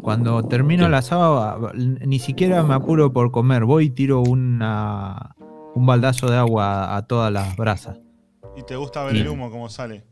Cuando 0.00 0.42
termino 0.44 0.86
el 0.86 0.94
asado, 0.94 1.38
a- 1.42 1.72
ni 1.74 2.18
siquiera 2.20 2.62
me 2.62 2.74
apuro 2.74 3.12
por 3.12 3.30
comer. 3.32 3.64
Voy 3.64 3.86
y 3.86 3.90
tiro 3.90 4.20
una, 4.20 5.34
un 5.74 5.84
baldazo 5.86 6.30
de 6.30 6.36
agua 6.36 6.96
a 6.96 7.06
todas 7.06 7.32
las 7.32 7.56
brasas. 7.56 7.98
Y 8.56 8.62
te 8.62 8.76
gusta 8.76 9.04
ver 9.04 9.16
el 9.16 9.28
humo 9.28 9.50
cómo 9.50 9.68
sale. 9.68 10.04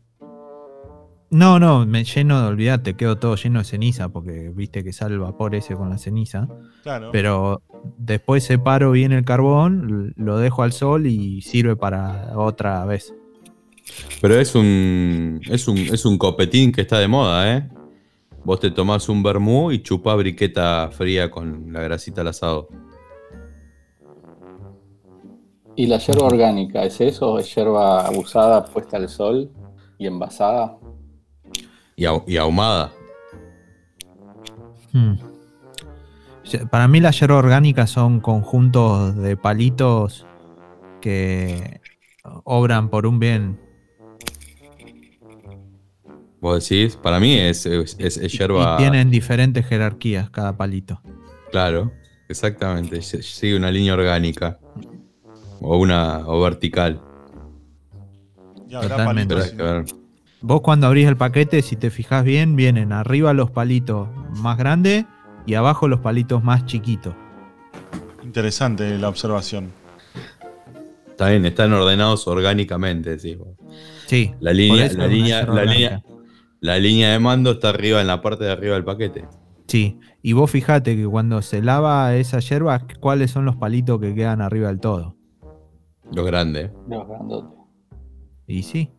No, 1.31 1.59
no, 1.59 1.85
me 1.87 2.05
lleno 2.05 2.41
de 2.41 2.47
olvidate, 2.47 2.95
quedo 2.95 3.19
todo 3.19 3.35
lleno 3.35 3.59
de 3.59 3.65
ceniza 3.65 4.09
porque 4.11 4.51
viste 4.55 4.85
que 4.85 4.93
sale 4.93 5.15
el 5.15 5.21
vapor 5.21 5.57
ese 5.57 5.75
con 5.75 5.91
la 5.91 5.99
ceniza. 5.99 6.49
Claro. 6.83 7.11
Pero 7.11 7.63
después 7.99 8.45
separo 8.45 8.93
bien 8.93 9.13
el 9.13 9.25
carbón, 9.25 10.15
lo 10.17 10.39
dejo 10.39 10.63
al 10.63 10.73
sol 10.73 11.07
y 11.07 11.43
sirve 11.43 11.75
para 11.75 12.39
otra 12.39 12.85
vez. 12.85 13.13
pero 14.21 14.39
es 14.39 14.55
un, 14.55 15.41
es 15.51 15.67
un 15.67 15.79
es 15.79 16.05
un 16.05 16.17
copetín 16.17 16.71
que 16.71 16.83
está 16.83 16.99
de 17.01 17.09
moda, 17.09 17.57
¿eh? 17.57 17.69
Vos 18.45 18.61
te 18.61 18.71
tomás 18.71 19.09
un 19.09 19.25
vermú 19.25 19.73
y 19.73 19.83
chupás 19.83 20.17
briqueta 20.17 20.89
fría 20.93 21.29
con 21.29 21.73
la 21.73 21.83
grasita 21.83 22.21
al 22.21 22.29
asado. 22.29 22.69
¿Y 25.75 25.87
la 25.87 25.99
yerba 25.99 26.27
orgánica 26.27 26.85
es 26.85 27.01
eso? 27.01 27.33
¿O 27.33 27.39
es 27.41 27.53
yerba 27.53 28.09
usada, 28.13 28.65
puesta 28.65 28.97
al 28.97 29.09
sol 29.09 29.51
y 29.99 30.07
envasada? 30.07 30.79
Y, 31.97 32.05
ahu- 32.05 32.25
y 32.27 32.37
ahumada. 32.37 32.93
Hmm. 34.93 35.15
Para 36.71 36.87
mí 36.89 37.01
las 37.01 37.19
hierbas 37.19 37.39
orgánicas 37.39 37.91
son 37.91 38.21
conjuntos 38.21 39.17
de 39.17 39.37
palitos 39.37 40.27
que 41.01 41.81
obran 42.45 42.89
por 42.89 43.07
un 43.07 43.19
bien. 43.19 43.59
Vos 46.41 46.69
decís, 46.69 46.97
para 46.97 47.19
mí 47.19 47.35
es, 47.35 47.67
es, 47.67 47.97
es- 47.99 48.17
es 48.19 48.33
yerba. 48.39 48.75
Y 48.75 48.79
tienen 48.79 49.11
diferentes 49.11 49.67
jerarquías 49.67 50.31
cada 50.31 50.57
palito. 50.57 51.01
Claro, 51.51 51.93
exactamente. 52.29 53.01
Sigue 53.03 53.57
una 53.57 53.71
línea 53.71 53.95
orgánica. 53.95 54.59
O 55.61 55.79
una 55.79 56.19
o 56.29 56.41
vertical. 56.43 57.01
y 58.69 58.75
habrá 58.75 58.89
totalmente. 58.97 59.35
Palitos. 59.35 59.97
Vos 60.43 60.61
cuando 60.61 60.87
abrís 60.87 61.07
el 61.07 61.17
paquete, 61.17 61.63
si 61.63 61.77
te 61.77 61.91
fijas 61.91 62.23
bien, 62.23 62.57
vienen 62.57 62.93
arriba 62.93 63.33
los 63.33 63.51
palitos 63.51 64.09
más 64.37 64.59
grandes 64.59 65.07
y 65.47 65.55
abajo 65.55 65.89
los 65.89 66.01
palitos 66.01 66.45
más 66.45 66.67
chiquitos. 66.67 67.15
Interesante 68.23 68.99
la 68.99 69.09
observación. 69.09 69.73
Está 71.09 71.31
bien, 71.31 71.47
están 71.47 71.73
ordenados 71.73 72.29
orgánicamente, 72.29 73.17
decís 73.17 73.39
vos. 73.39 73.57
Sí. 74.07 74.35
La 74.41 74.53
línea, 74.53 74.93
la 74.93 75.07
línea, 75.07 75.47
la 75.47 75.65
línea, 75.65 76.03
la 76.61 76.79
línea 76.79 77.13
de 77.13 77.19
mando 77.19 77.53
está 77.53 77.71
arriba 77.71 78.01
en 78.03 78.07
la 78.07 78.21
parte 78.21 78.45
de 78.45 78.53
arriba 78.53 78.75
del 78.75 78.85
paquete. 78.85 79.27
Sí. 79.67 79.99
Y 80.21 80.35
vos 80.35 80.51
fijate 80.51 80.97
que 80.97 81.07
cuando 81.07 81.41
se 81.41 81.63
lava 81.63 82.15
esa 82.17 82.41
yerba, 82.41 82.87
¿cuáles 83.01 83.31
son 83.31 83.47
los 83.47 83.57
palitos 83.57 84.01
que 84.01 84.15
quedan 84.15 84.43
arriba 84.43 84.69
del 84.69 84.81
todo? 84.81 85.17
Lo 86.13 86.25
grande. 86.25 86.71
Los 86.89 87.09
grandotes. 87.09 87.59
Y 88.47 88.63
sí. 88.63 88.91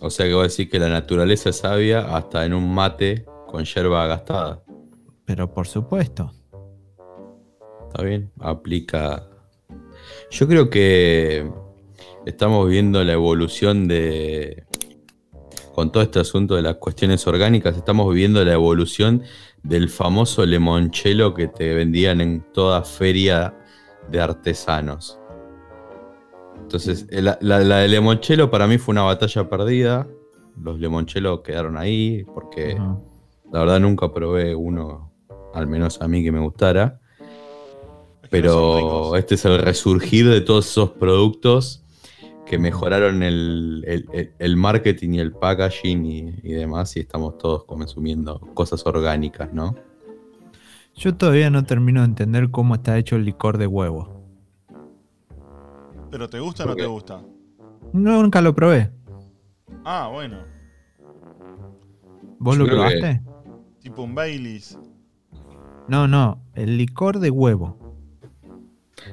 O 0.00 0.10
sea 0.10 0.26
que 0.26 0.34
vos 0.34 0.48
decís 0.48 0.70
que 0.70 0.78
la 0.78 0.88
naturaleza 0.88 1.50
es 1.50 1.56
sabia 1.56 2.16
hasta 2.16 2.44
en 2.44 2.54
un 2.54 2.72
mate 2.72 3.24
con 3.46 3.64
yerba 3.64 4.06
gastada. 4.06 4.62
Pero 5.24 5.52
por 5.52 5.66
supuesto. 5.66 6.32
¿Está 7.88 8.02
bien? 8.02 8.30
Aplica. 8.40 9.28
Yo 10.30 10.46
creo 10.46 10.70
que 10.70 11.50
estamos 12.26 12.68
viendo 12.68 13.02
la 13.02 13.12
evolución 13.14 13.88
de. 13.88 14.64
Con 15.74 15.92
todo 15.92 16.02
este 16.02 16.18
asunto 16.18 16.56
de 16.56 16.62
las 16.62 16.76
cuestiones 16.76 17.26
orgánicas, 17.26 17.76
estamos 17.76 18.12
viviendo 18.12 18.44
la 18.44 18.52
evolución 18.52 19.22
del 19.62 19.88
famoso 19.88 20.44
limonchelo 20.44 21.34
que 21.34 21.48
te 21.48 21.72
vendían 21.74 22.20
en 22.20 22.44
toda 22.52 22.82
feria 22.82 23.54
de 24.10 24.20
artesanos. 24.20 25.17
Entonces, 26.68 27.06
la, 27.10 27.38
la, 27.40 27.60
la 27.60 27.78
de 27.78 27.88
limonchelo 27.88 28.50
para 28.50 28.66
mí 28.66 28.76
fue 28.76 28.92
una 28.92 29.02
batalla 29.02 29.48
perdida. 29.48 30.06
Los 30.62 30.78
limonchelos 30.78 31.40
quedaron 31.40 31.78
ahí 31.78 32.24
porque 32.34 32.76
la 33.50 33.60
verdad 33.60 33.80
nunca 33.80 34.12
probé 34.12 34.54
uno, 34.54 35.10
al 35.54 35.66
menos 35.66 36.00
a 36.02 36.08
mí 36.08 36.22
que 36.22 36.30
me 36.30 36.40
gustara. 36.40 37.00
Es 37.20 38.22
que 38.22 38.28
Pero 38.28 39.16
este 39.16 39.36
es 39.36 39.44
el 39.46 39.58
resurgir 39.60 40.28
de 40.28 40.42
todos 40.42 40.66
esos 40.68 40.90
productos 40.90 41.82
que 42.44 42.58
mejoraron 42.58 43.22
el, 43.22 43.82
el- 43.86 44.08
el- 44.12 44.32
el 44.38 44.56
marketing 44.56 45.14
y 45.14 45.20
el 45.20 45.32
packaging 45.32 46.04
y, 46.04 46.18
y 46.42 46.52
demás, 46.52 46.94
y 46.96 47.00
estamos 47.00 47.38
todos 47.38 47.64
consumiendo 47.64 48.40
cosas 48.52 48.84
orgánicas, 48.84 49.52
¿no? 49.54 49.74
Yo 50.94 51.14
todavía 51.14 51.48
no 51.48 51.64
termino 51.64 52.00
de 52.00 52.06
entender 52.08 52.50
cómo 52.50 52.74
está 52.74 52.98
hecho 52.98 53.16
el 53.16 53.24
licor 53.24 53.56
de 53.56 53.66
huevo. 53.66 54.17
¿Pero 56.10 56.28
te 56.28 56.40
gusta 56.40 56.64
o 56.64 56.66
no 56.66 56.76
te 56.76 56.86
gusta? 56.86 57.22
No, 57.92 58.22
nunca 58.22 58.40
lo 58.40 58.54
probé. 58.54 58.90
Ah, 59.84 60.08
bueno. 60.12 60.38
¿Vos 62.38 62.56
Yo 62.56 62.62
lo 62.62 62.64
que- 62.66 62.70
probaste? 62.72 63.22
Tipo 63.82 64.02
un 64.02 64.14
Baileys. 64.14 64.78
No, 65.88 66.06
no, 66.06 66.42
el 66.54 66.76
licor 66.76 67.18
de 67.18 67.30
huevo. 67.30 67.76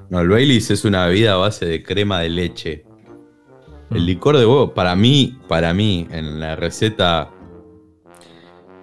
No, 0.10 0.20
el 0.20 0.30
Baileys 0.30 0.70
es 0.72 0.84
una 0.86 1.06
bebida 1.06 1.34
a 1.34 1.38
base 1.38 1.66
de 1.66 1.84
crema 1.84 2.20
de 2.20 2.30
leche. 2.30 2.86
El 3.92 4.02
Mm. 4.02 4.06
licor 4.06 4.38
de 4.38 4.46
huevo, 4.46 4.74
para 4.74 4.96
mí, 4.96 5.38
para 5.48 5.74
mí, 5.74 6.08
en 6.12 6.40
la 6.40 6.56
receta, 6.56 7.32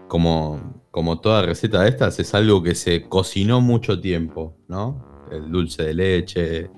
como, 0.09 0.85
como 0.90 1.21
toda 1.21 1.42
receta 1.42 1.83
de 1.83 1.88
estas, 1.88 2.19
es 2.21 2.35
algo 2.35 2.62
que 2.62 2.75
se 2.75 3.09
cocinó 3.09 3.61
mucho 3.61 4.00
tiempo, 4.00 4.57
¿no? 4.69 5.26
El 5.31 5.50
dulce 5.50 5.83
de 5.85 5.95
leche. 5.95 6.71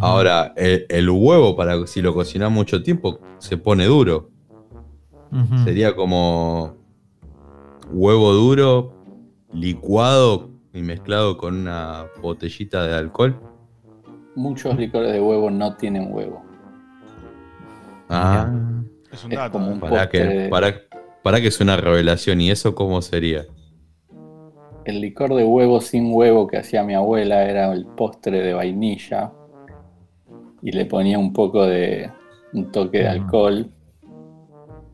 Ahora, 0.00 0.52
el, 0.56 0.86
el 0.88 1.10
huevo, 1.10 1.54
para 1.56 1.86
si 1.86 2.00
lo 2.00 2.14
cocinás 2.14 2.50
mucho 2.50 2.82
tiempo, 2.82 3.18
se 3.38 3.56
pone 3.56 3.84
duro. 3.86 4.30
Sería 5.64 5.94
como 5.96 6.76
huevo 7.90 8.32
duro, 8.32 8.92
licuado 9.52 10.50
y 10.74 10.82
mezclado 10.82 11.36
con 11.38 11.56
una 11.56 12.06
botellita 12.20 12.86
de 12.86 12.94
alcohol. 12.94 13.38
Muchos 14.34 14.76
licores 14.78 15.12
de 15.12 15.20
huevo 15.20 15.50
no 15.50 15.76
tienen 15.76 16.08
huevo. 16.12 16.42
Ah, 18.08 18.50
Es 19.10 19.24
un 19.24 19.32
Es 19.32 19.38
dato. 19.38 19.52
como 19.52 19.68
¿eh? 19.68 19.72
un 19.72 19.80
para 19.80 20.08
que, 20.08 20.48
para, 20.50 20.74
para 21.22 21.40
que 21.40 21.48
es 21.48 21.60
una 21.60 21.76
revelación. 21.76 22.40
¿Y 22.40 22.50
eso 22.50 22.74
cómo 22.74 23.00
sería? 23.02 23.44
El 24.84 25.00
licor 25.00 25.34
de 25.34 25.44
huevo 25.44 25.80
sin 25.80 26.12
huevo 26.12 26.46
que 26.46 26.58
hacía 26.58 26.82
mi 26.82 26.94
abuela 26.94 27.44
era 27.48 27.72
el 27.72 27.86
postre 27.86 28.40
de 28.42 28.52
vainilla. 28.54 29.32
Y 30.62 30.72
le 30.72 30.86
ponía 30.86 31.18
un 31.18 31.32
poco 31.32 31.66
de 31.66 32.10
un 32.52 32.70
toque 32.70 32.98
de 32.98 33.04
Mm. 33.18 33.22
alcohol. 33.22 33.66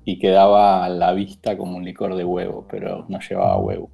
Y 0.04 0.18
quedaba 0.18 0.84
a 0.84 0.88
la 0.88 1.12
vista 1.12 1.58
como 1.58 1.76
un 1.76 1.84
licor 1.84 2.14
de 2.16 2.24
huevo, 2.24 2.66
pero 2.70 3.04
no 3.08 3.18
llevaba 3.20 3.58
huevo. 3.58 3.90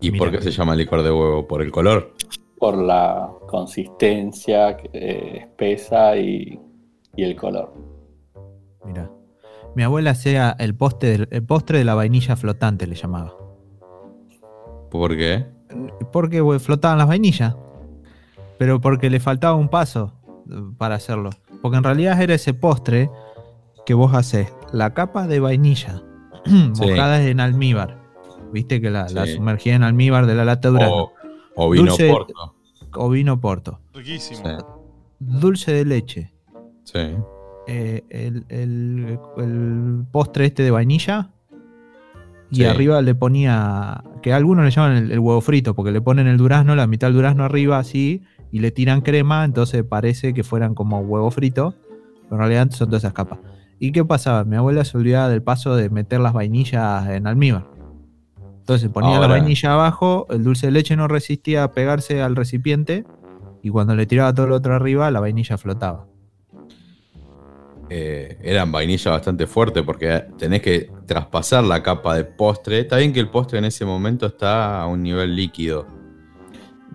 ¿Y 0.00 0.10
Mira. 0.10 0.24
por 0.24 0.32
qué 0.32 0.40
se 0.42 0.50
llama 0.50 0.74
licor 0.74 1.02
de 1.02 1.10
huevo? 1.10 1.46
¿Por 1.46 1.60
el 1.62 1.70
color? 1.70 2.14
Por 2.58 2.78
la 2.78 3.30
consistencia 3.48 4.76
eh, 4.92 5.38
espesa 5.42 6.16
y, 6.16 6.58
y 7.14 7.22
el 7.24 7.36
color. 7.36 7.74
Mira. 8.86 9.10
Mi 9.74 9.82
abuela 9.82 10.12
hacía 10.12 10.56
el, 10.58 10.74
del- 11.00 11.28
el 11.30 11.42
postre 11.44 11.78
de 11.78 11.84
la 11.84 11.94
vainilla 11.94 12.34
flotante, 12.36 12.86
le 12.86 12.94
llamaba. 12.94 13.34
¿Por 14.90 15.14
qué? 15.16 15.44
Porque 16.12 16.42
flotaban 16.58 16.96
las 16.96 17.08
vainillas. 17.08 17.54
Pero 18.58 18.80
porque 18.80 19.10
le 19.10 19.20
faltaba 19.20 19.54
un 19.56 19.68
paso 19.68 20.14
para 20.78 20.94
hacerlo. 20.96 21.30
Porque 21.62 21.76
en 21.78 21.84
realidad 21.84 22.20
era 22.20 22.34
ese 22.34 22.54
postre 22.54 23.10
que 23.84 23.94
vos 23.94 24.14
haces. 24.14 24.52
La 24.72 24.94
capa 24.94 25.26
de 25.26 25.40
vainilla 25.40 26.02
mojada 26.78 27.22
en 27.22 27.40
almíbar. 27.40 27.98
Viste 28.52 28.80
que 28.80 28.90
la, 28.90 29.08
sumergía 29.26 29.74
en 29.74 29.82
almíbar 29.82 30.26
de 30.26 30.34
la 30.34 30.44
lata 30.44 30.68
de 30.68 30.72
durazno. 30.72 30.96
O, 30.96 31.12
o 31.66 31.70
vino 31.70 31.92
Dulce- 31.92 32.10
porto. 32.10 32.54
O 32.94 33.10
vino 33.10 33.40
porto. 33.40 33.80
Riquísimo. 33.94 34.40
Sí. 34.44 34.64
Dulce 35.18 35.72
de 35.72 35.84
leche. 35.84 36.32
sí. 36.84 36.98
eh, 37.66 38.04
el, 38.10 38.44
el- 38.48 39.18
el 39.38 40.04
postre 40.12 40.46
este 40.46 40.62
de 40.62 40.70
vainilla. 40.70 41.30
Y 42.50 42.56
Sí. 42.58 42.64
arriba 42.64 43.02
le 43.02 43.14
ponía. 43.16 44.04
Que 44.22 44.32
algunos 44.32 44.64
le 44.64 44.70
llaman 44.70 44.96
el, 44.96 45.10
el 45.12 45.18
huevo 45.18 45.40
frito, 45.40 45.74
porque 45.74 45.90
le 45.90 46.00
ponen 46.00 46.26
el 46.28 46.36
durazno, 46.36 46.76
la 46.76 46.86
mitad 46.86 47.08
del 47.08 47.16
durazno 47.16 47.42
arriba 47.44 47.78
así, 47.78 48.22
y 48.52 48.60
le 48.60 48.70
tiran 48.70 49.00
crema, 49.00 49.44
entonces 49.44 49.84
parece 49.84 50.34
que 50.34 50.44
fueran 50.44 50.74
como 50.74 51.00
huevo 51.00 51.30
frito. 51.30 51.74
Pero 52.24 52.36
en 52.36 52.38
realidad 52.38 52.70
son 52.70 52.88
todas 52.88 53.04
esas 53.04 53.12
capas. 53.12 53.38
¿Y 53.78 53.92
qué 53.92 54.04
pasaba? 54.04 54.44
Mi 54.44 54.56
abuela 54.56 54.84
se 54.84 54.96
olvidaba 54.96 55.28
del 55.28 55.42
paso 55.42 55.76
de 55.76 55.90
meter 55.90 56.20
las 56.20 56.32
vainillas 56.32 57.08
en 57.08 57.26
almíbar. 57.26 57.66
Entonces 58.58 58.88
ponía 58.88 59.20
la 59.20 59.28
vainilla 59.28 59.74
abajo, 59.74 60.26
el 60.30 60.42
dulce 60.42 60.66
de 60.66 60.72
leche 60.72 60.96
no 60.96 61.06
resistía 61.06 61.62
a 61.62 61.72
pegarse 61.72 62.20
al 62.20 62.34
recipiente, 62.34 63.04
y 63.62 63.70
cuando 63.70 63.94
le 63.94 64.06
tiraba 64.06 64.34
todo 64.34 64.48
lo 64.48 64.56
otro 64.56 64.74
arriba, 64.74 65.08
la 65.10 65.20
vainilla 65.20 65.56
flotaba. 65.56 66.06
eh, 67.88 68.38
eran 68.42 68.72
vainilla 68.72 69.12
bastante 69.12 69.46
fuerte 69.46 69.82
porque 69.82 70.24
tenés 70.38 70.62
que 70.62 70.90
traspasar 71.06 71.64
la 71.64 71.82
capa 71.82 72.16
de 72.16 72.24
postre. 72.24 72.80
Está 72.80 72.96
bien 72.96 73.12
que 73.12 73.20
el 73.20 73.28
postre 73.28 73.58
en 73.58 73.64
ese 73.66 73.84
momento 73.84 74.26
está 74.26 74.80
a 74.80 74.86
un 74.86 75.02
nivel 75.02 75.36
líquido. 75.36 75.86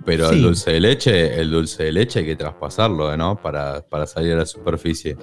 Pero 0.05 0.29
Sí. 0.29 0.35
el 0.35 0.41
dulce 0.41 0.71
de 0.71 0.79
leche, 0.79 1.39
el 1.39 1.51
dulce 1.51 1.83
de 1.83 1.91
leche 1.91 2.19
hay 2.19 2.25
que 2.25 2.35
traspasarlo, 2.35 3.15
¿no? 3.17 3.35
Para, 3.41 3.81
para 3.87 4.07
salir 4.07 4.33
a 4.33 4.37
la 4.37 4.45
superficie. 4.45 5.15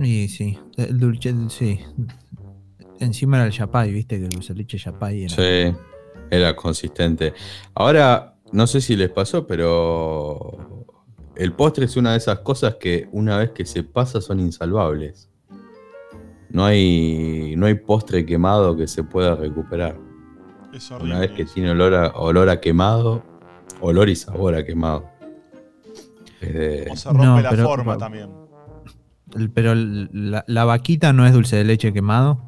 Y 0.00 0.28
sí, 0.28 0.58
el 0.76 0.98
dulce, 0.98 1.34
sí. 1.48 1.80
Encima 2.98 3.38
era 3.38 3.46
el 3.46 3.52
yapay, 3.52 3.92
viste 3.92 4.18
que 4.18 4.24
el 4.24 4.30
dulce 4.30 4.52
de 4.52 4.58
leche 4.60 4.78
yapay 4.78 5.24
era. 5.24 5.34
Sí, 5.34 5.76
era 6.30 6.54
consistente. 6.56 7.32
Ahora, 7.74 8.36
no 8.52 8.66
sé 8.66 8.80
si 8.80 8.96
les 8.96 9.10
pasó, 9.10 9.46
pero 9.46 10.94
el 11.36 11.52
postre 11.52 11.84
es 11.86 11.96
una 11.96 12.12
de 12.12 12.18
esas 12.18 12.40
cosas 12.40 12.76
que 12.76 13.08
una 13.12 13.38
vez 13.38 13.50
que 13.50 13.64
se 13.64 13.82
pasa 13.84 14.20
son 14.20 14.40
insalvables. 14.40 15.28
No 16.50 16.64
hay, 16.64 17.54
no 17.56 17.66
hay 17.66 17.74
postre 17.74 18.26
quemado 18.26 18.76
que 18.76 18.88
se 18.88 19.04
pueda 19.04 19.36
recuperar. 19.36 19.96
Es 20.72 20.90
horrible. 20.90 21.12
Una 21.12 21.20
vez 21.20 21.30
que 21.32 21.44
tiene 21.44 21.70
olor 21.70 21.94
a, 21.94 22.08
olor 22.16 22.48
a 22.48 22.60
quemado, 22.60 23.22
olor 23.80 24.08
y 24.08 24.16
sabor 24.16 24.54
a 24.54 24.64
quemado. 24.64 25.08
Es 26.40 26.54
de- 26.54 26.88
O 26.90 26.96
se 26.96 27.08
rompe 27.08 27.24
No, 27.26 27.40
la 27.40 27.50
pero- 27.50 27.64
forma 27.64 27.98
también. 27.98 28.30
Pero 29.54 29.74
la, 29.74 30.44
la 30.48 30.64
vaquita 30.64 31.12
no 31.12 31.24
es 31.26 31.32
dulce 31.32 31.56
de 31.56 31.64
leche 31.64 31.92
quemado. 31.92 32.42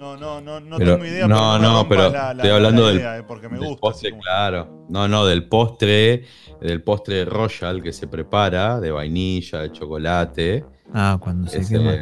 No, 0.00 0.16
no, 0.16 0.40
no, 0.40 0.60
no 0.60 0.76
Pero- 0.78 0.92
tengo 0.94 1.06
idea. 1.06 1.26
no, 1.28 1.58
no, 1.58 1.88
pero 1.88 2.10
la- 2.10 2.32
la- 2.34 2.42
estoy 2.42 2.50
hablando 2.50 2.82
la 2.82 2.88
del- 2.88 2.96
idea, 2.98 3.18
eh, 3.18 3.22
porque 3.24 3.48
me 3.48 3.58
del 3.58 3.68
gusta. 3.68 3.80
postre, 3.80 4.10
como- 4.10 4.22
claro. 4.22 4.86
No, 4.88 5.08
no, 5.08 5.24
del 5.26 5.48
postre, 5.48 6.24
del 6.60 6.82
postre 6.82 7.24
royal 7.24 7.82
que 7.82 7.92
se 7.92 8.06
prepara, 8.06 8.80
de 8.80 8.90
vainilla, 8.90 9.60
de 9.60 9.72
chocolate. 9.72 10.64
Ah, 10.92 11.18
cuando 11.20 11.48
se 11.50 11.66
quema. 11.66 11.92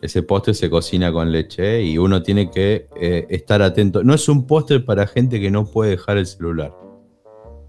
Ese 0.00 0.22
postre 0.22 0.54
se 0.54 0.70
cocina 0.70 1.12
con 1.12 1.30
leche 1.30 1.82
y 1.82 1.98
uno 1.98 2.22
tiene 2.22 2.50
que 2.50 2.88
eh, 2.96 3.26
estar 3.28 3.60
atento. 3.62 4.02
No 4.02 4.14
es 4.14 4.28
un 4.28 4.46
postre 4.46 4.80
para 4.80 5.06
gente 5.06 5.40
que 5.40 5.50
no 5.50 5.66
puede 5.66 5.90
dejar 5.90 6.16
el 6.16 6.26
celular. 6.26 6.74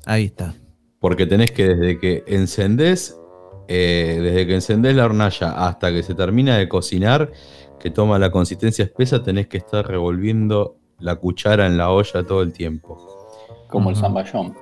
Ahí 0.05 0.25
está. 0.25 0.55
Porque 0.99 1.25
tenés 1.25 1.51
que 1.51 1.67
desde 1.67 1.99
que 1.99 2.23
encendés, 2.27 3.19
eh, 3.67 4.19
desde 4.21 4.47
que 4.47 4.55
encendés 4.55 4.95
la 4.95 5.05
hornalla 5.05 5.67
hasta 5.67 5.91
que 5.91 6.03
se 6.03 6.15
termina 6.15 6.57
de 6.57 6.69
cocinar, 6.69 7.31
que 7.79 7.89
toma 7.89 8.19
la 8.19 8.31
consistencia 8.31 8.85
espesa, 8.85 9.23
tenés 9.23 9.47
que 9.47 9.57
estar 9.57 9.85
revolviendo 9.85 10.77
la 10.99 11.15
cuchara 11.15 11.65
en 11.65 11.77
la 11.77 11.91
olla 11.91 12.23
todo 12.23 12.43
el 12.43 12.53
tiempo. 12.53 12.97
Como 13.67 13.89
el 13.89 13.95
zamballón. 13.95 14.55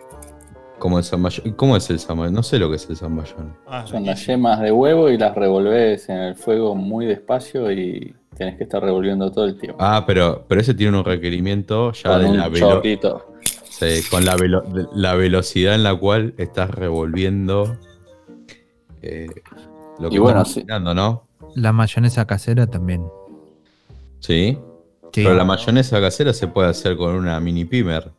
Como 0.80 0.98
el 0.98 1.04
zamballón. 1.04 1.54
¿Cómo 1.54 1.76
es 1.76 1.90
el 1.90 2.00
zamballón? 2.00 2.34
No 2.34 2.42
sé 2.44 2.58
lo 2.58 2.70
que 2.70 2.78
es 2.78 2.90
el 2.90 2.96
zamballón. 2.96 3.56
Ah, 3.68 3.86
Son 3.86 4.06
las 4.06 4.26
yemas 4.26 4.60
de 4.62 4.72
huevo 4.72 5.10
y 5.10 5.18
las 5.18 5.36
revolves 5.36 6.08
en 6.10 6.18
el 6.18 6.36
fuego 6.36 6.76
muy 6.76 7.06
despacio 7.06 7.72
y 7.72 8.16
tenés 8.38 8.58
que 8.58 8.64
estar 8.64 8.82
revolviendo 8.82 9.32
todo 9.32 9.46
el 9.46 9.58
tiempo. 9.60 9.78
Ah, 9.82 10.04
pero, 10.08 10.46
pero 10.48 10.62
ese 10.62 10.74
tiene 10.74 10.98
un 10.98 11.04
requerimiento 11.04 11.92
ya 11.92 12.10
Con 12.12 12.22
de 12.24 12.30
un 12.30 12.38
la, 12.38 12.48
velo- 12.50 12.70
chorrito. 12.76 13.34
sí, 13.70 14.02
con 14.10 14.24
la, 14.26 14.36
velo- 14.38 14.62
de- 14.62 14.88
la 14.94 15.16
velocidad 15.16 15.76
en 15.76 15.84
la 15.84 15.94
cual 15.96 16.34
estás 16.38 16.70
revolviendo 16.72 17.78
eh, 19.02 19.28
lo 20.00 20.10
que 20.10 20.16
Y 20.16 20.20
bueno, 20.20 20.40
estás 20.42 20.54
sí. 20.54 20.62
cocinando, 20.62 20.94
¿no? 20.94 21.28
La 21.56 21.74
mayonesa 21.74 22.26
casera 22.26 22.68
también. 22.68 23.04
Sí. 24.20 24.58
Sí. 25.12 25.24
Pero 25.24 25.34
la 25.34 25.44
mayonesa 25.44 26.00
casera 26.00 26.34
se 26.34 26.48
puede 26.48 26.70
hacer 26.70 26.96
con 26.96 27.16
una 27.16 27.40
mini 27.40 27.66
pimer. 27.66 28.12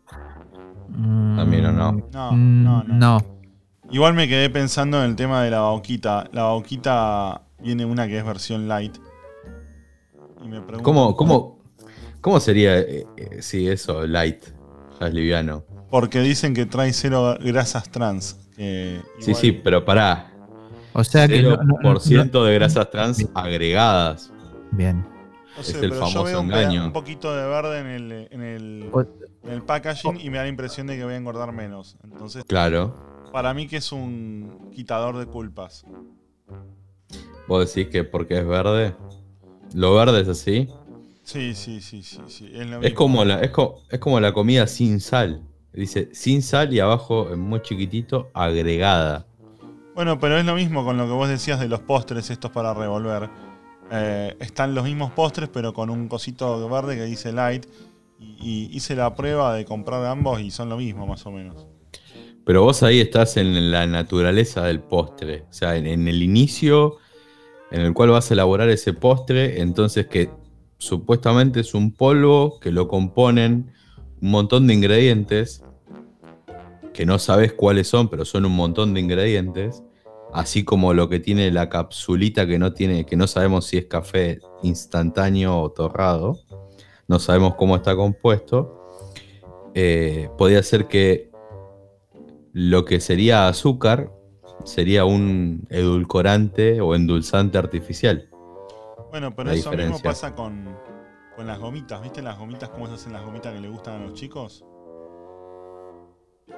Mm, 0.96 1.36
también, 1.36 1.66
¿o 1.66 1.72
no? 1.72 1.92
No, 2.12 2.32
mm, 2.32 2.64
no, 2.64 2.84
no. 2.84 2.94
no. 2.94 3.26
Igual 3.90 4.14
me 4.14 4.28
quedé 4.28 4.50
pensando 4.50 5.02
en 5.02 5.10
el 5.10 5.16
tema 5.16 5.42
de 5.42 5.50
la 5.50 5.60
bauquita. 5.60 6.28
La 6.32 6.44
bauquita 6.44 7.42
viene 7.60 7.84
una 7.84 8.06
que 8.06 8.18
es 8.18 8.24
versión 8.24 8.68
light. 8.68 8.96
Y 10.42 10.48
me 10.48 10.60
pregunto. 10.60 10.82
¿Cómo, 10.84 11.16
cómo, 11.16 11.58
cómo 12.20 12.40
sería 12.40 12.78
eh, 12.78 13.06
eh, 13.16 13.42
si 13.42 13.68
eso, 13.68 14.06
light? 14.06 14.44
Ya 15.00 15.08
es 15.08 15.14
liviano. 15.14 15.64
Porque 15.90 16.20
dicen 16.20 16.54
que 16.54 16.66
trae 16.66 16.92
cero 16.92 17.36
grasas 17.40 17.90
trans. 17.90 18.38
que 18.56 19.00
Sí, 19.18 19.34
sí, 19.34 19.52
pero 19.52 19.84
pará. 19.84 20.30
O 20.92 21.02
sea 21.04 21.26
que. 21.26 21.42
no- 21.42 21.56
no- 21.56 21.78
no- 21.82 22.00
0% 22.00 22.44
de 22.44 22.54
grasas 22.54 22.90
trans 22.90 23.26
agregadas. 23.34 24.32
Bien. 24.70 25.04
No 25.56 25.62
sé, 25.62 25.70
es 25.72 25.74
el 25.76 25.80
pero 25.90 25.94
yo 25.94 25.98
famoso 26.00 26.24
veo 26.24 26.40
un, 26.40 26.46
engaño. 26.46 26.84
un 26.86 26.92
poquito 26.92 27.34
de 27.34 27.46
verde 27.48 27.78
en 27.80 27.86
el, 27.86 28.28
en 28.30 28.42
el, 28.42 28.90
O- 28.92 29.00
en 29.00 29.52
el 29.52 29.62
packaging 29.62 30.20
y 30.20 30.30
me 30.30 30.38
da 30.38 30.44
la 30.44 30.48
impresión 30.48 30.86
de 30.86 30.96
que 30.96 31.04
voy 31.04 31.14
a 31.14 31.16
engordar 31.16 31.52
menos. 31.52 31.96
Entonces, 32.04 32.44
Claro. 32.44 32.94
para 33.32 33.52
mí 33.54 33.66
que 33.66 33.76
es 33.78 33.90
un 33.92 34.70
quitador 34.72 35.16
de 35.18 35.26
culpas. 35.26 35.84
¿Vos 37.48 37.74
decís 37.74 37.90
que 37.90 38.04
porque 38.04 38.38
es 38.38 38.46
verde? 38.46 38.94
¿Lo 39.74 39.94
verde 39.94 40.20
es 40.20 40.28
así? 40.28 40.68
Sí, 41.22 41.54
sí, 41.54 41.80
sí, 41.80 42.02
sí, 42.02 42.20
sí. 42.26 42.50
Es, 42.52 42.66
lo 42.68 42.76
Es 42.76 42.82
mismo. 42.82 42.96
como, 42.96 43.24
la, 43.24 43.40
es, 43.40 43.50
co- 43.50 43.82
es 43.90 43.98
como 43.98 44.20
la 44.20 44.32
comida 44.32 44.66
sin 44.66 45.00
sal. 45.00 45.42
Dice 45.72 46.08
sin 46.12 46.42
sal 46.42 46.72
y 46.74 46.80
abajo 46.80 47.30
en 47.32 47.38
muy 47.40 47.62
chiquitito 47.62 48.30
agregada. 48.34 49.26
Bueno, 49.94 50.18
pero 50.18 50.36
es 50.38 50.44
lo 50.44 50.54
mismo 50.54 50.84
con 50.84 50.96
lo 50.96 51.04
que 51.06 51.12
vos 51.12 51.28
decías 51.28 51.60
de 51.60 51.68
los 51.68 51.80
postres 51.80 52.30
estos 52.30 52.50
para 52.50 52.74
revolver. 52.74 53.28
Eh, 53.90 54.36
están 54.40 54.74
los 54.74 54.84
mismos 54.84 55.12
postres, 55.12 55.48
pero 55.52 55.72
con 55.72 55.90
un 55.90 56.08
cosito 56.08 56.68
verde 56.68 56.96
que 56.96 57.04
dice 57.04 57.32
light. 57.32 57.66
Y, 58.18 58.68
hice 58.72 58.94
la 58.94 59.14
prueba 59.14 59.54
de 59.54 59.64
comprar 59.64 60.04
ambos 60.04 60.40
y 60.40 60.50
son 60.50 60.68
lo 60.68 60.76
mismo, 60.76 61.06
más 61.06 61.24
o 61.26 61.30
menos. 61.30 61.66
Pero 62.44 62.62
vos 62.62 62.82
ahí 62.82 63.00
estás 63.00 63.36
en 63.36 63.70
la 63.70 63.86
naturaleza 63.86 64.62
del 64.64 64.80
postre. 64.80 65.44
O 65.48 65.52
sea, 65.52 65.76
en, 65.76 65.86
en 65.86 66.06
el 66.08 66.22
inicio 66.22 66.98
en 67.70 67.82
el 67.82 67.94
cual 67.94 68.10
vas 68.10 68.30
a 68.30 68.34
elaborar 68.34 68.68
ese 68.68 68.92
postre. 68.92 69.60
Entonces 69.60 70.06
que 70.06 70.30
supuestamente 70.78 71.60
es 71.60 71.74
un 71.74 71.92
polvo 71.92 72.58
que 72.60 72.72
lo 72.72 72.88
componen 72.88 73.72
un 74.20 74.30
montón 74.30 74.66
de 74.66 74.74
ingredientes. 74.74 75.64
Que 76.92 77.06
no 77.06 77.18
sabes 77.18 77.52
cuáles 77.52 77.88
son, 77.88 78.08
pero 78.08 78.24
son 78.24 78.44
un 78.44 78.54
montón 78.54 78.94
de 78.94 79.00
ingredientes. 79.00 79.82
Así 80.32 80.64
como 80.64 80.94
lo 80.94 81.08
que 81.08 81.18
tiene 81.18 81.50
la 81.50 81.68
capsulita 81.68 82.46
que 82.46 82.58
no 82.58 82.72
tiene, 82.72 83.04
que 83.04 83.16
no 83.16 83.26
sabemos 83.26 83.66
si 83.66 83.78
es 83.78 83.86
café 83.86 84.40
instantáneo 84.62 85.58
o 85.58 85.70
torrado. 85.70 86.38
No 87.08 87.18
sabemos 87.18 87.56
cómo 87.56 87.76
está 87.76 87.96
compuesto. 87.96 88.88
Eh, 89.74 90.28
podría 90.38 90.62
ser 90.62 90.86
que 90.86 91.30
lo 92.52 92.84
que 92.84 93.00
sería 93.00 93.48
azúcar 93.48 94.12
sería 94.64 95.04
un 95.04 95.66
edulcorante 95.70 96.80
o 96.80 96.94
endulzante 96.94 97.58
artificial. 97.58 98.28
Bueno, 99.10 99.34
pero 99.34 99.50
La 99.50 99.56
eso 99.56 99.72
mismo 99.72 99.98
pasa 100.00 100.34
con, 100.34 100.76
con 101.34 101.46
las 101.46 101.58
gomitas. 101.58 102.00
¿Viste 102.02 102.22
las 102.22 102.38
gomitas? 102.38 102.68
¿Cómo 102.68 102.86
se 102.86 102.94
hacen 102.94 103.12
las 103.12 103.24
gomitas 103.24 103.52
que 103.52 103.60
le 103.60 103.68
gustan 103.68 104.02
a 104.02 104.06
los 104.06 104.14
chicos? 104.14 104.64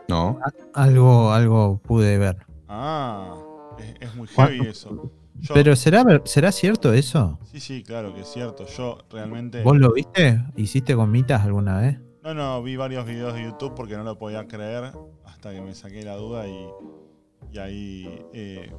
¿No? 0.08 0.38
Algo, 0.74 1.32
algo 1.32 1.80
pude 1.82 2.18
ver. 2.18 2.36
Ah, 2.68 3.34
es, 3.78 3.94
es 4.08 4.14
muy 4.14 4.28
heavy 4.28 4.60
eso. 4.66 5.10
Yo- 5.40 5.54
Pero 5.54 5.74
¿será, 5.76 6.04
ver- 6.04 6.22
¿será 6.26 6.52
cierto 6.52 6.92
eso? 6.92 7.38
Sí, 7.50 7.58
sí, 7.60 7.82
claro 7.82 8.14
que 8.14 8.20
es 8.20 8.28
cierto. 8.28 8.66
Yo 8.66 8.98
realmente... 9.10 9.62
¿Vos 9.62 9.76
lo 9.78 9.92
viste? 9.92 10.40
¿Hiciste 10.56 10.94
gomitas 10.94 11.42
alguna 11.42 11.80
vez? 11.80 11.98
No, 12.22 12.34
no, 12.34 12.62
vi 12.62 12.76
varios 12.76 13.04
videos 13.06 13.34
de 13.34 13.42
YouTube 13.44 13.74
porque 13.74 13.96
no 13.96 14.04
lo 14.04 14.16
podía 14.18 14.46
creer 14.46 14.92
hasta 15.24 15.50
que 15.52 15.60
me 15.60 15.74
saqué 15.74 16.04
la 16.04 16.14
duda 16.16 16.46
y, 16.46 16.66
y 17.50 17.58
ahí 17.58 18.24
eh, 18.32 18.70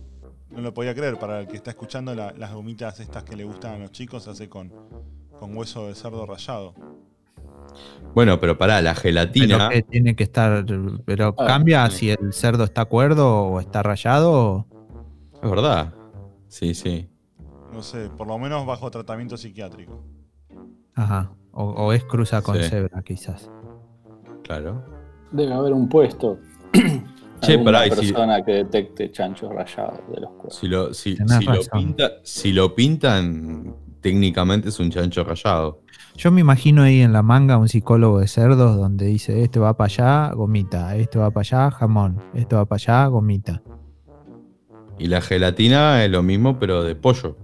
no 0.51 0.61
lo 0.61 0.73
podía 0.73 0.93
creer. 0.95 1.17
Para 1.19 1.41
el 1.41 1.47
que 1.47 1.57
está 1.57 1.71
escuchando, 1.71 2.15
la- 2.15 2.31
las 2.37 2.53
gomitas 2.53 2.99
estas 2.99 3.23
que 3.23 3.35
le 3.35 3.43
gustan 3.43 3.73
a 3.73 3.77
los 3.79 3.91
chicos 3.91 4.23
se 4.23 4.29
hace 4.29 4.47
con, 4.47 4.71
con 5.39 5.57
hueso 5.57 5.87
de 5.87 5.95
cerdo 5.95 6.25
rallado. 6.25 6.73
Bueno, 8.13 8.39
pero 8.39 8.57
pará, 8.57 8.81
la 8.81 8.91
Pero 8.91 9.01
gelatina. 9.01 9.69
que 9.69 9.81
tiene 9.81 10.15
que 10.15 10.23
estar. 10.23 10.63
Pero 11.05 11.33
Ah, 11.37 11.45
cambia 11.47 11.89
sí. 11.89 11.97
si 11.97 12.09
el 12.11 12.31
cerdo 12.31 12.63
está 12.63 12.85
cuerdo 12.85 13.45
o 13.45 13.59
está 13.59 13.81
rayado. 13.83 14.67
Es 15.43 15.49
verdad. 15.49 15.93
Sí, 16.47 16.73
sí. 16.73 17.09
No 17.71 17.81
sé, 17.81 18.09
por 18.09 18.27
lo 18.27 18.37
menos 18.37 18.65
bajo 18.65 18.89
tratamiento 18.91 19.35
psiquiátrico. 19.37 20.03
Ajá. 20.95 21.31
O, 21.51 21.63
o 21.65 21.93
es 21.93 22.03
cruza 22.03 22.41
con 22.41 22.55
Sí. 22.57 22.63
cebra, 22.69 23.01
quizás. 23.03 23.49
Claro. 24.43 24.83
Debe 25.31 25.53
haber 25.53 25.73
un 25.73 25.89
puesto. 25.89 26.37
Che, 27.41 27.59
pará, 27.59 27.83
si- 27.83 27.89
persona 27.89 28.41
que 28.41 28.51
detecte 28.53 29.11
chanchos 29.11 29.51
rayados 29.53 29.99
de 30.09 30.21
los 30.21 30.29
cuernos. 30.31 30.55
Si 30.55 30.67
lo, 30.69 30.93
si, 30.93 31.15
Tenés 31.15 31.33
si 31.39 31.43
lo 31.45 31.51
razón. 31.51 31.69
pinta, 31.79 32.11
si 32.23 32.53
lo 32.53 32.73
pintan, 32.73 33.75
técnicamente 33.99 34.69
es 34.69 34.79
un 34.79 34.89
chancho 34.89 35.25
rayado. 35.25 35.81
Yo 36.15 36.31
me 36.31 36.39
imagino 36.39 36.83
ahí 36.83 37.01
en 37.01 37.11
la 37.11 37.21
manga 37.21 37.57
un 37.57 37.67
psicólogo 37.67 38.19
de 38.19 38.29
cerdos 38.29 38.77
donde 38.77 39.07
dice: 39.07 39.43
Este 39.43 39.59
va 39.59 39.75
para 39.75 39.87
allá, 39.87 40.33
gomita. 40.33 40.95
Este 40.95 41.19
va 41.19 41.31
para 41.31 41.41
allá, 41.41 41.71
jamón. 41.71 42.21
Este 42.33 42.55
va 42.55 42.63
para 42.63 42.77
allá, 42.77 43.07
gomita. 43.07 43.61
Y 44.99 45.07
la 45.07 45.21
gelatina 45.21 46.03
es 46.05 46.11
lo 46.11 46.23
mismo, 46.23 46.59
pero 46.59 46.83
de 46.83 46.95
pollo. 46.95 47.37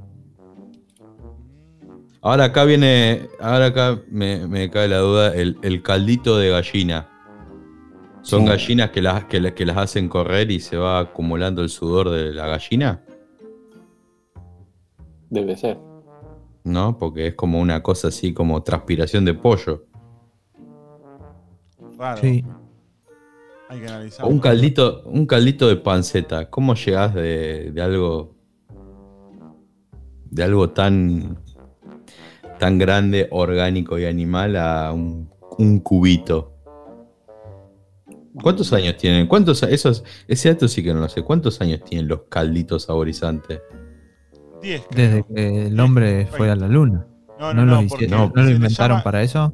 Ahora 2.21 2.45
acá 2.45 2.65
viene, 2.65 3.27
ahora 3.39 3.67
acá 3.67 3.99
me, 4.09 4.45
me 4.47 4.69
cae 4.69 4.87
la 4.87 4.97
duda, 4.97 5.33
el, 5.33 5.57
el 5.61 5.81
caldito 5.81 6.37
de 6.37 6.49
gallina. 6.49 7.07
¿Son 8.21 8.41
Sí. 8.41 8.47
gallinas 8.47 8.91
que 8.91 9.01
las, 9.01 9.23
que, 9.25 9.53
que 9.53 9.65
las 9.65 9.77
hacen 9.77 10.09
correr 10.09 10.51
y 10.51 10.59
se 10.59 10.75
va 10.77 10.99
acumulando 10.99 11.61
el 11.61 11.69
sudor 11.69 12.09
de 12.09 12.33
la 12.33 12.47
gallina? 12.47 13.03
Debe 15.29 15.55
ser. 15.55 15.77
¿No? 16.65 16.97
Porque 16.97 17.27
es 17.27 17.35
como 17.35 17.59
una 17.59 17.81
cosa 17.81 18.09
así 18.09 18.33
como 18.33 18.61
transpiración 18.63 19.23
de 19.23 19.33
pollo. 19.33 19.85
Raro. 21.97 22.21
Sí. 22.21 22.43
Hay 23.69 23.79
que 23.79 23.87
analizar. 23.87 24.25
O 24.25 24.29
un 24.29 24.39
caldito, 24.39 25.03
un 25.05 25.25
caldito 25.25 25.67
de 25.67 25.75
panceta. 25.77 26.49
¿Cómo 26.49 26.73
llegás 26.75 27.13
de, 27.13 27.71
de 27.71 27.81
algo. 27.81 28.35
de 30.31 30.43
algo 30.43 30.69
tan. 30.71 31.37
tan 32.59 32.77
grande, 32.77 33.27
orgánico 33.31 33.97
y 33.99 34.05
animal 34.05 34.55
a 34.57 34.91
un, 34.91 35.29
un 35.57 35.79
cubito? 35.79 36.53
¿Cuántos 38.41 38.71
años 38.73 38.95
tienen? 38.97 39.27
¿Cuántos 39.27 39.63
esos, 39.63 40.03
ese 40.27 40.49
dato 40.49 40.67
sí 40.67 40.81
que 40.83 40.93
no 40.93 40.99
lo 41.01 41.09
sé. 41.09 41.23
¿Cuántos 41.23 41.59
años 41.61 41.81
tienen 41.83 42.07
los 42.07 42.21
calditos 42.29 42.83
saborizantes? 42.83 43.59
10, 44.61 44.81
creo. 44.89 45.07
Desde 45.07 45.25
que 45.33 45.67
el 45.67 45.79
hombre 45.79 46.25
fue 46.27 46.49
a 46.49 46.55
la 46.55 46.67
luna. 46.67 47.05
No, 47.39 47.53
¿No, 47.53 47.65
no, 47.65 47.65
lo, 47.65 47.81
no, 47.81 47.87
porque 47.87 48.05
hicieron- 48.05 48.29
no, 48.29 48.33
¿no 48.35 48.43
lo 48.43 48.49
inventaron 48.51 48.95
llama- 48.97 49.03
para 49.03 49.23
eso? 49.23 49.53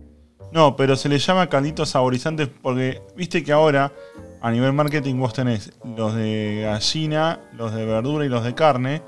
No, 0.56 0.78
pero 0.78 0.96
se 0.96 1.10
le 1.10 1.20
llama 1.20 1.48
calditos 1.48 1.89
saborizantes 1.89 2.48
porque 2.48 3.02
viste 3.18 3.44
que 3.44 3.52
ahora 3.52 3.91
a 4.39 4.52
nivel 4.52 4.72
marketing 4.72 5.15
vos 5.20 5.34
tenés 5.34 5.74
los 5.98 6.15
de 6.15 6.62
gallina, 6.63 7.41
los 7.58 7.76
de 7.76 7.86
verdura 7.86 8.26
y 8.26 8.30
los 8.30 8.41
de 8.46 8.56
carne, 8.56 9.02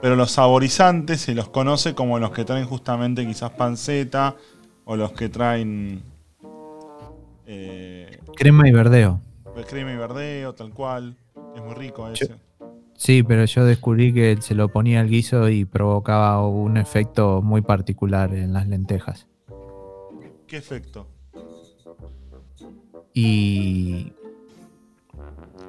pero 0.00 0.14
los 0.14 0.30
saborizantes 0.30 1.22
se 1.22 1.34
los 1.34 1.48
conoce 1.48 1.96
como 1.96 2.20
los 2.20 2.30
que 2.30 2.44
traen 2.44 2.66
justamente 2.66 3.26
quizás 3.26 3.50
panceta 3.50 4.36
o 4.84 4.94
los 4.94 5.10
que 5.10 5.28
traen 5.28 6.04
eh, 7.46 8.20
Crema 8.36 8.68
y 8.68 8.70
verdeo. 8.70 9.20
crema 9.68 9.92
y 9.92 9.96
verdeo, 9.96 10.54
tal 10.54 10.72
cual. 10.72 11.16
Es 11.56 11.64
muy 11.64 11.74
rico 11.74 12.08
ese. 12.08 12.36
Sí, 12.94 13.24
pero 13.24 13.44
yo 13.44 13.64
descubrí 13.64 14.14
que 14.14 14.36
se 14.40 14.54
lo 14.54 14.68
ponía 14.68 15.00
al 15.00 15.08
guiso 15.08 15.48
y 15.48 15.64
provocaba 15.64 16.46
un 16.46 16.76
efecto 16.76 17.42
muy 17.42 17.62
particular 17.62 18.32
en 18.32 18.52
las 18.52 18.68
lentejas. 18.68 19.26
¿Qué 20.46 20.56
efecto? 20.58 21.08
Y. 23.14 24.12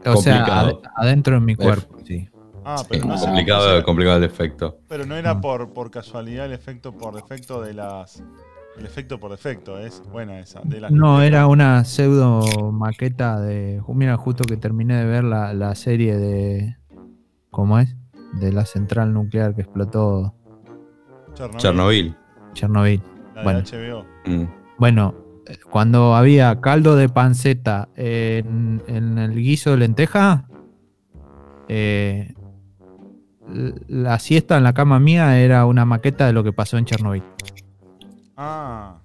O 0.05 0.17
sea, 0.17 0.35
Complicado. 0.39 0.81
adentro 0.95 1.37
en 1.37 1.45
mi 1.45 1.55
cuerpo, 1.55 1.97
sí. 2.05 2.29
Ah, 2.63 2.77
Sí, 2.79 2.85
pero 2.89 3.05
no, 3.05 3.13
Ah, 3.13 3.17
sé- 3.17 3.25
complicado, 3.25 3.69
no 3.71 3.77
sé- 3.77 3.83
complicado 3.83 4.17
el 4.17 4.23
efecto. 4.25 4.79
pero 4.87 5.05
no 5.05 5.15
era 5.15 5.33
No. 5.35 5.41
por, 5.41 5.73
por 5.73 5.89
casualidad 5.89 6.45
el 6.45 6.53
efecto 6.53 6.91
por 6.93 7.15
defecto 7.15 7.61
de 7.61 7.73
las. 7.73 8.21
El 8.77 8.85
efecto 8.85 9.19
por 9.19 9.31
defecto, 9.31 9.79
es 9.79 10.03
buena 10.11 10.39
esa. 10.39 10.61
De 10.63 10.79
las 10.79 10.91
No, 10.91 11.21
era 11.23 11.47
una 11.47 11.83
pseudo 11.83 12.71
maqueta 12.71 13.39
de. 13.39 13.81
Mira, 13.87 14.17
justo 14.17 14.43
que 14.43 14.55
terminé 14.57 14.97
de 14.97 15.05
ver 15.05 15.23
la, 15.23 15.53
la 15.53 15.73
serie 15.75 16.15
de. 16.17 16.75
¿Cómo 17.49 17.79
es? 17.79 17.95
De 18.33 18.51
la 18.51 18.65
central 18.65 19.13
nuclear 19.13 19.55
que 19.55 19.61
explotó 19.61 20.33
Chernobyl, 21.33 21.57
Chernobyl. 21.61 22.15
Chernobyl. 22.53 23.01
La 23.33 23.41
de 23.41 23.43
Bueno. 23.43 23.59
HBO. 23.61 24.05
Mm. 24.25 24.45
Bueno, 24.77 25.15
eh, 25.47 25.57
cuando 25.69 26.15
había 26.15 26.59
caldo 26.61 26.95
de 26.95 27.09
panceta 27.09 27.89
en, 27.95 28.83
en 28.87 29.17
el 29.17 29.35
guiso 29.35 29.71
de 29.71 29.77
lenteja, 29.77 30.47
eh, 31.67 32.33
la 33.87 34.19
siesta 34.19 34.57
en 34.57 34.63
la 34.63 34.73
cama 34.73 34.99
mía 34.99 35.39
era 35.39 35.65
una 35.65 35.85
maqueta 35.85 36.27
de 36.27 36.33
lo 36.33 36.43
que 36.43 36.51
pasó 36.53 36.77
en 36.77 36.85
Chernobyl. 36.85 37.23
Ah. 38.35 38.99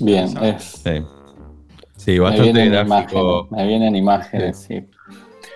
Bien, 0.00 0.28
es. 0.42 0.62
Sí. 0.84 0.90
Sí, 1.96 2.10
Me 2.12 2.18
bastante 2.20 2.52
vienen 2.52 2.72
gráfico. 2.72 3.48
imágenes. 3.48 3.50
Me 3.52 3.66
vienen 3.66 3.96
imágenes, 3.96 4.56
sí. 4.58 4.86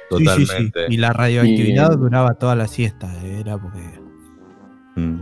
Totalmente. 0.08 0.86
Y 0.88 0.96
la 0.96 1.12
radioactividad 1.12 1.92
Y- 1.92 1.96
duraba 1.96 2.34
toda 2.34 2.56
la 2.56 2.66
siesta. 2.66 3.12
Era 3.24 3.58
porque. 3.58 3.78
Mm. 4.96 5.20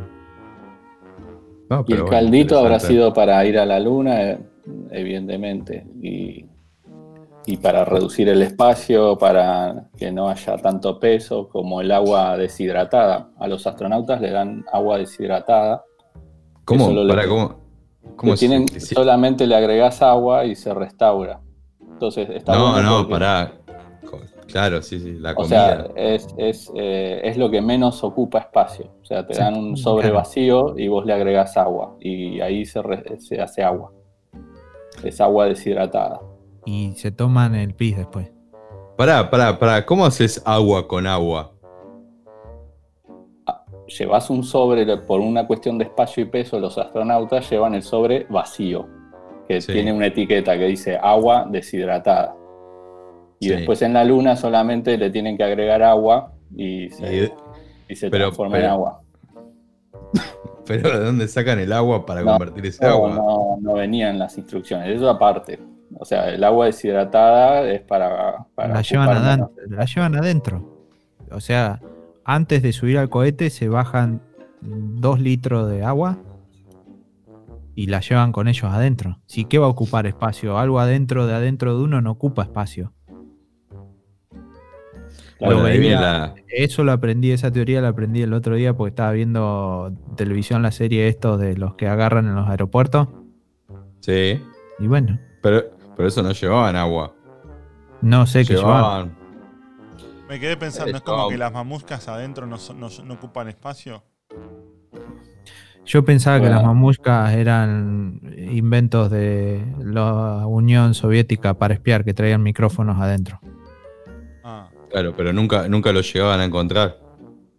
No, 1.71 1.85
Y 1.87 1.93
el 1.93 1.99
bueno, 2.03 2.11
caldito 2.11 2.59
habrá 2.59 2.81
sido 2.81 3.13
para 3.13 3.45
ir 3.45 3.59
a 3.59 3.67
la 3.67 3.79
luna, 3.81 4.39
evidentemente. 4.91 5.87
Y, 6.01 6.47
y 7.47 7.57
para 7.59 7.85
reducir 7.85 8.29
el 8.29 8.43
espacio, 8.43 9.17
para 9.19 9.89
que 9.97 10.11
no 10.13 10.29
haya 10.29 10.57
tanto 10.59 10.99
peso, 10.99 11.49
como 11.49 11.81
el 11.81 11.91
agua 11.93 12.37
deshidratada. 12.37 13.31
A 13.39 13.49
los 13.49 13.67
astronautas 13.67 14.21
le 14.21 14.31
dan 14.31 14.65
agua 14.73 14.99
deshidratada. 14.99 15.85
¿Cómo? 16.65 16.89
Pará, 17.09 17.23
le- 17.23 17.29
¿cómo? 17.29 17.55
¿Cómo 18.17 18.31
que 18.31 18.35
es? 18.35 18.41
tienen, 18.41 18.69
solamente 18.81 19.47
le 19.47 19.55
agregás 19.55 20.03
agua 20.03 20.45
y 20.45 20.55
se 20.55 20.73
restaura. 20.75 21.41
Entonces 21.81 22.29
está 22.31 22.55
No, 22.55 22.73
bueno 22.73 22.83
no, 22.91 22.97
porque- 22.99 23.13
pará. 23.13 23.53
Claro, 24.49 24.81
sí, 24.83 24.99
sí, 24.99 25.13
la 25.13 25.33
O 25.33 25.35
comida. 25.37 25.49
sea, 25.49 25.87
es, 25.95 26.27
es, 26.39 26.73
eh, 26.75 27.21
es 27.23 27.37
lo 27.37 27.51
que 27.51 27.61
menos 27.61 28.03
ocupa 28.03 28.39
espacio. 28.39 28.91
O 29.03 29.05
sea, 29.05 29.27
te 29.27 29.35
Sí, 29.35 29.41
dan 29.41 29.57
un 29.57 29.77
sobre 29.77 30.05
claro. 30.05 30.17
vacío 30.17 30.75
y 30.79 30.89
vos 30.89 31.05
le 31.05 31.13
agregás 31.13 31.57
agua. 31.57 31.97
Y 32.01 32.41
ahí 32.41 32.65
se, 32.65 32.81
re- 32.83 33.21
se 33.21 33.41
hace 33.41 33.63
agua. 33.63 33.93
Es 35.05 35.21
agua 35.21 35.47
deshidratada. 35.47 36.21
Y 36.65 36.93
se 36.97 37.11
toman 37.13 37.55
el 37.55 37.75
pis 37.75 37.97
después. 37.99 38.33
Pará, 38.97 39.31
pará, 39.31 39.59
pará. 39.59 39.85
¿Cómo 39.87 40.05
haces 40.07 40.43
agua 40.45 40.89
con 40.89 41.07
agua? 41.07 41.53
Llevas 43.99 44.29
un 44.29 44.43
sobre, 44.45 44.97
por 44.99 45.21
una 45.21 45.47
cuestión 45.47 45.79
de 45.79 45.85
espacio 45.85 46.23
y 46.23 46.27
peso, 46.27 46.59
los 46.61 46.77
astronautas 46.77 47.49
llevan 47.51 47.75
el 47.75 47.83
sobre 47.83 48.27
vacío, 48.29 48.87
que 49.47 49.63
Sí. 49.63 49.73
tiene 49.73 49.93
una 49.95 50.07
etiqueta 50.09 50.59
que 50.59 50.67
dice 50.67 50.97
agua 51.01 51.47
deshidratada. 51.51 52.35
Y 53.41 53.49
Sí. 53.49 53.55
después 53.55 53.83
en 53.83 53.93
la 53.95 54.05
luna 54.05 54.37
solamente 54.37 54.97
le 54.99 55.11
tienen 55.11 55.37
que 55.37 55.45
agregar 55.45 55.83
agua 55.83 56.33
y 56.57 56.89
se, 56.91 57.25
Y- 57.25 57.33
y 57.93 57.97
se 57.97 58.11
pero- 58.11 58.25
transforma 58.27 58.59
en 58.59 58.65
agua. 58.67 59.01
¿Pero 60.67 60.99
de 60.99 61.05
dónde 61.07 61.29
sacan 61.29 61.59
el 61.59 61.73
agua 61.73 62.05
para 62.05 62.23
No, 62.23 62.33
convertir 62.33 62.67
ese 62.67 62.85
No, 62.85 62.91
agua? 62.93 63.11
no, 63.15 63.57
no 63.61 63.75
venían 63.75 64.19
las 64.19 64.37
instrucciones, 64.37 64.95
eso 64.97 65.09
aparte. 65.09 65.59
O 65.99 66.05
sea, 66.05 66.29
el 66.29 66.45
agua 66.45 66.67
deshidratada 66.67 67.63
es 67.71 67.81
para... 67.81 68.45
para 68.55 68.75
la, 68.75 68.83
llevan 68.83 69.09
adentro, 69.09 69.53
menos- 69.57 69.71
la 69.79 69.85
llevan 69.87 70.17
adentro. 70.17 70.87
O 71.33 71.41
sea, 71.41 71.81
antes 72.25 72.63
de 72.63 72.73
subir 72.73 72.99
al 72.99 73.09
cohete 73.09 73.49
se 73.51 73.69
bajan 73.69 74.21
dos 74.61 75.21
litros 75.21 75.71
de 75.71 75.83
agua 75.85 76.19
y 77.75 77.87
la 77.87 78.01
llevan 78.01 78.33
con 78.33 78.49
ellos 78.49 78.71
adentro. 78.71 79.19
Si 79.27 79.45
qué 79.47 79.59
va 79.59 79.67
a 79.67 79.71
ocupar 79.71 80.07
espacio, 80.07 80.59
algo 80.59 80.81
adentro 80.81 81.27
de 81.27 81.35
adentro 81.35 81.77
de 81.79 81.85
uno 81.85 82.03
no 82.03 82.11
ocupa 82.11 82.43
espacio. 82.43 82.93
Lo 85.41 85.63
veía- 85.63 86.01
la. 86.01 86.35
Eso 86.49 86.83
lo 86.85 86.93
aprendí, 86.93 87.31
esa 87.31 87.51
teoría 87.53 87.81
la 87.81 87.89
aprendí 87.89 88.23
el 88.23 88.33
otro 88.33 88.57
día 88.57 88.75
porque 88.77 88.91
estaba 88.91 89.13
viendo 89.13 89.93
televisión 90.17 90.63
la 90.63 90.73
serie 90.73 91.09
estos 91.09 91.39
de 91.41 91.57
los 91.57 91.75
que 91.75 91.87
agarran 91.89 92.27
en 92.27 92.35
los 92.35 92.49
aeropuertos. 92.49 93.09
Sí. 94.01 94.43
Y 94.79 94.87
bueno, 94.87 95.19
Pero, 95.43 95.65
pero 95.97 96.09
eso 96.09 96.23
no 96.23 96.33
llevaban 96.33 96.75
agua. 96.77 97.13
no 98.01 98.27
sé 98.27 98.45
qué 98.45 98.55
llevaban. 98.55 98.77
llevaban. 99.13 99.19
Me 100.29 100.39
quedé 100.41 100.57
pensando, 100.57 100.97
¿es 100.97 101.03
como 101.03 101.29
que 101.29 101.39
las 101.39 101.53
mamuscas 101.53 102.07
adentro 102.09 102.47
no, 102.47 102.59
son- 102.59 102.79
no- 102.81 102.89
no 103.05 103.15
ocupan 103.15 103.49
espacio? 103.49 104.03
Yo 105.87 106.05
pensaba 106.05 106.39
que 106.39 106.51
las 106.51 106.63
mamushkas 106.63 107.33
eran 107.33 108.21
inventos 108.37 109.11
de 109.11 109.65
la 109.83 110.47
Unión 110.47 110.93
Soviética 110.93 111.55
para 111.55 111.73
espiar, 111.73 112.05
que 112.05 112.13
traían 112.13 112.43
micrófonos 112.43 113.01
adentro. 113.01 113.41
Claro, 114.91 115.13
pero 115.17 115.33
nunca, 115.33 115.69
nunca 115.69 115.93
lo 115.93 116.01
llegaban 116.01 116.41
a 116.41 116.45
encontrar, 116.45 116.99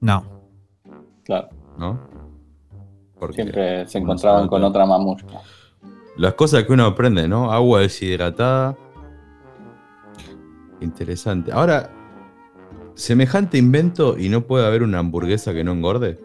No. 0.02 0.24
Claro. 1.24 1.50
¿no? 1.78 2.00
Porque 3.20 3.36
Siempre 3.36 3.88
se 3.88 3.98
encontraban 4.00 4.48
con 4.48 4.64
otra 4.64 4.86
mamushka. 4.86 5.42
Las 6.18 6.34
cosas 6.34 6.64
que 6.64 6.74
uno 6.74 6.86
aprende, 6.86 7.28
¿no? 7.28 7.52
Agua 7.52 7.82
deshidratada. 7.82 8.78
Interesante. 10.82 11.52
Ahora, 11.52 11.92
semejante 12.96 13.58
invento 13.58 14.18
y 14.18 14.30
no 14.30 14.42
puede 14.42 14.66
haber 14.66 14.84
una 14.84 15.00
hamburguesa 15.00 15.54
que 15.54 15.64
no 15.64 15.74
engorde. 15.74 16.20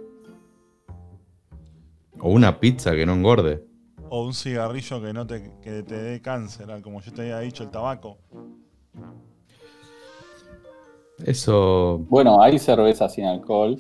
O 2.20 2.30
una 2.30 2.58
pizza 2.60 2.92
que 2.92 3.04
no 3.04 3.14
engorde. 3.14 3.64
O 4.08 4.24
un 4.24 4.34
cigarrillo 4.34 5.02
que 5.02 5.12
no 5.12 5.26
te, 5.26 5.52
que 5.60 5.82
te 5.82 5.96
dé 5.96 6.22
cáncer, 6.22 6.68
como 6.82 7.00
yo 7.00 7.12
te 7.12 7.22
había 7.22 7.40
dicho, 7.40 7.64
el 7.64 7.70
tabaco. 7.70 8.18
Eso. 11.24 11.98
Bueno, 12.08 12.42
hay 12.42 12.58
cervezas 12.58 13.14
sin 13.14 13.26
alcohol. 13.26 13.78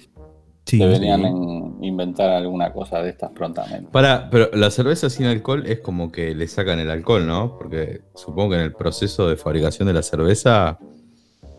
Sí. 0.66 0.78
Deberían 0.78 1.20
sí. 1.20 1.26
en- 1.26 1.84
inventar 1.84 2.30
alguna 2.30 2.72
cosa 2.72 3.02
de 3.02 3.10
estas 3.10 3.30
prontamente. 3.32 3.90
Para, 3.90 4.30
pero 4.30 4.48
la 4.54 4.70
cerveza 4.70 5.10
sin 5.10 5.26
alcohol 5.26 5.64
es 5.66 5.80
como 5.80 6.10
que 6.10 6.34
le 6.34 6.46
sacan 6.48 6.78
el 6.78 6.90
alcohol, 6.90 7.26
¿no? 7.26 7.58
Porque 7.58 8.00
supongo 8.14 8.50
que 8.50 8.56
en 8.56 8.62
el 8.62 8.72
proceso 8.72 9.28
de 9.28 9.36
fabricación 9.36 9.86
de 9.88 9.92
la 9.94 10.02
cerveza, 10.02 10.78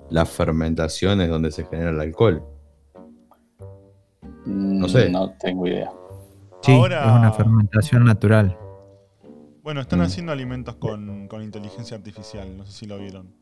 la 0.10 0.26
fermentación 0.26 1.22
es 1.22 1.30
donde 1.30 1.52
se 1.52 1.66
genera 1.66 1.92
el 1.92 2.00
alcohol. 2.00 2.44
No 4.46 4.88
sé. 4.88 5.10
Mm, 5.10 5.12
No 5.12 5.32
tengo 5.40 5.68
idea. 5.68 5.92
Sí, 6.62 6.72
Ahora- 6.72 7.06
es 7.06 7.12
una 7.12 7.32
fermentación 7.32 8.06
natural. 8.06 8.58
Bueno, 9.62 9.82
están 9.82 10.00
Mm. 10.00 10.04
haciendo 10.04 10.32
alimentos 10.32 10.76
con, 10.76 11.28
con 11.28 11.44
inteligencia 11.44 11.96
artificial, 11.98 12.56
no 12.58 12.66
sé 12.66 12.72
si 12.72 12.86
lo 12.88 12.98
vieron. 12.98 13.34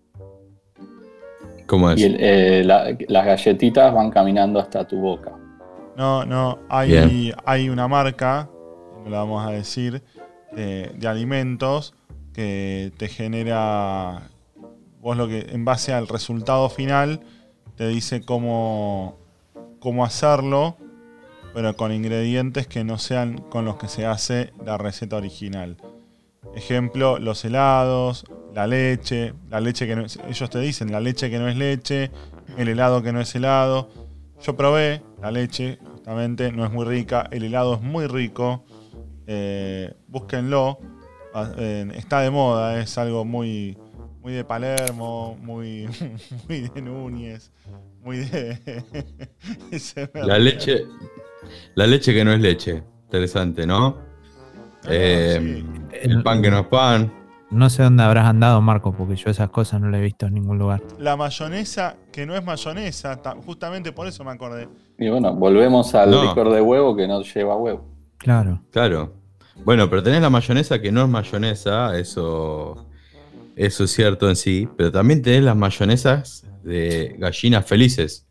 ¿Cómo 1.67 1.89
es? 1.91 1.99
Y 1.99 2.03
el- 2.05 2.17
eh, 2.19 2.63
la- 2.63 2.95
las 3.07 3.25
galletitas 3.25 3.93
van 3.93 4.09
caminando 4.09 4.59
hasta 4.59 4.85
tu 4.87 4.97
boca. 4.97 5.31
No, 5.95 6.25
no, 6.25 6.59
hay, 6.69 6.89
Bien. 6.89 7.33
hay 7.45 7.69
una 7.69 7.87
marca, 7.87 8.49
no 9.03 9.09
la 9.09 9.19
vamos 9.19 9.45
a 9.47 9.51
decir, 9.51 10.01
de, 10.51 10.91
de 10.95 11.07
alimentos 11.07 11.93
que 12.33 12.91
te 12.97 13.07
genera, 13.09 14.29
vos 15.01 15.15
lo 15.17 15.27
que, 15.27 15.47
en 15.51 15.65
base 15.65 15.93
al 15.93 16.07
resultado 16.07 16.69
final, 16.69 17.19
te 17.75 17.87
dice 17.87 18.21
cómo, 18.21 19.17
cómo 19.79 20.03
hacerlo, 20.03 20.77
pero 21.53 21.75
con 21.75 21.91
ingredientes 21.91 22.65
que 22.67 22.83
no 22.83 22.97
sean 22.97 23.37
con 23.37 23.65
los 23.65 23.75
que 23.77 23.87
se 23.87 24.05
hace 24.07 24.51
la 24.65 24.77
receta 24.79 25.15
original. 25.17 25.77
Ejemplo, 26.55 27.19
los 27.19 27.43
helados, 27.45 28.25
la 28.53 28.67
leche, 28.67 29.33
la 29.49 29.59
leche 29.59 29.87
que 29.87 29.95
no 29.95 30.05
es, 30.05 30.19
ellos 30.29 30.49
te 30.49 30.59
dicen 30.59 30.91
la 30.91 30.99
leche 30.99 31.29
que 31.29 31.39
no 31.39 31.47
es 31.47 31.55
leche, 31.55 32.11
el 32.57 32.67
helado 32.67 33.01
que 33.01 33.11
no 33.11 33.21
es 33.21 33.33
helado. 33.35 33.89
Yo 34.41 34.55
probé 34.55 35.01
la 35.21 35.31
leche, 35.31 35.79
justamente, 35.91 36.51
no 36.51 36.65
es 36.65 36.71
muy 36.71 36.85
rica, 36.85 37.27
el 37.31 37.43
helado 37.43 37.75
es 37.75 37.81
muy 37.81 38.07
rico. 38.07 38.65
eh, 39.25 39.93
búsquenlo, 40.07 40.79
ah, 41.33 41.51
eh, 41.57 41.89
está 41.95 42.19
de 42.21 42.29
moda, 42.29 42.79
es 42.81 42.97
algo 42.97 43.23
muy, 43.25 43.77
muy 44.21 44.33
de 44.33 44.43
Palermo, 44.43 45.37
muy, 45.41 45.87
muy 46.47 46.61
de 46.69 46.81
Núñez, 46.81 47.51
muy 48.01 48.17
de... 48.17 48.83
La 50.13 50.37
leche. 50.37 50.83
La 51.75 51.87
leche 51.87 52.13
que 52.13 52.23
no 52.23 52.33
es 52.33 52.39
leche. 52.39 52.83
Interesante, 53.05 53.65
¿no? 53.67 54.12
Ah, 54.85 54.89
Eh, 54.89 55.39
sí. 55.63 55.99
El 56.01 56.23
pan 56.23 56.41
que 56.41 56.51
no 56.51 56.59
es 56.59 56.67
pan. 56.67 57.11
No 57.51 57.69
sé 57.69 57.83
dónde 57.83 58.01
habrás 58.03 58.25
andado, 58.25 58.59
Marco, 58.61 58.93
porque 58.93 59.15
yo 59.15 59.29
esas 59.29 59.49
cosas 59.49 59.79
no 59.79 59.87
las 59.89 59.99
he 59.99 60.03
visto 60.03 60.25
en 60.25 60.33
ningún 60.33 60.57
lugar. 60.57 60.81
La 60.97 61.15
mayonesa, 61.15 61.95
que 62.11 62.25
no 62.25 62.35
es 62.35 62.43
mayonesa, 62.43 63.15
ta- 63.21 63.35
justamente 63.45 63.91
por 63.91 64.07
eso 64.07 64.23
me 64.23 64.31
acordé. 64.31 64.67
Y 64.97 65.07
bueno, 65.09 65.35
volvemos 65.35 65.93
al 65.93 66.09
No. 66.09 66.23
licor 66.23 66.51
de 66.51 66.61
huevo 66.61 66.95
que 66.95 67.07
no 67.07 67.21
lleva 67.21 67.55
huevo. 67.55 67.85
Claro. 68.17 68.61
Claro. 68.71 69.13
Bueno, 69.63 69.87
pero 69.87 70.01
tenés 70.01 70.21
la 70.21 70.31
mayonesa 70.31 70.81
que 70.81 70.91
no 70.91 71.03
es 71.03 71.09
mayonesa, 71.09 71.95
eso, 71.97 72.87
eso 73.55 73.83
es 73.83 73.91
cierto 73.91 74.27
en 74.29 74.35
sí, 74.35 74.67
pero 74.75 74.91
también 74.91 75.21
tenés 75.21 75.43
las 75.43 75.55
mayonesas 75.55 76.47
de 76.63 77.15
gallinas 77.19 77.65
felices. 77.65 78.27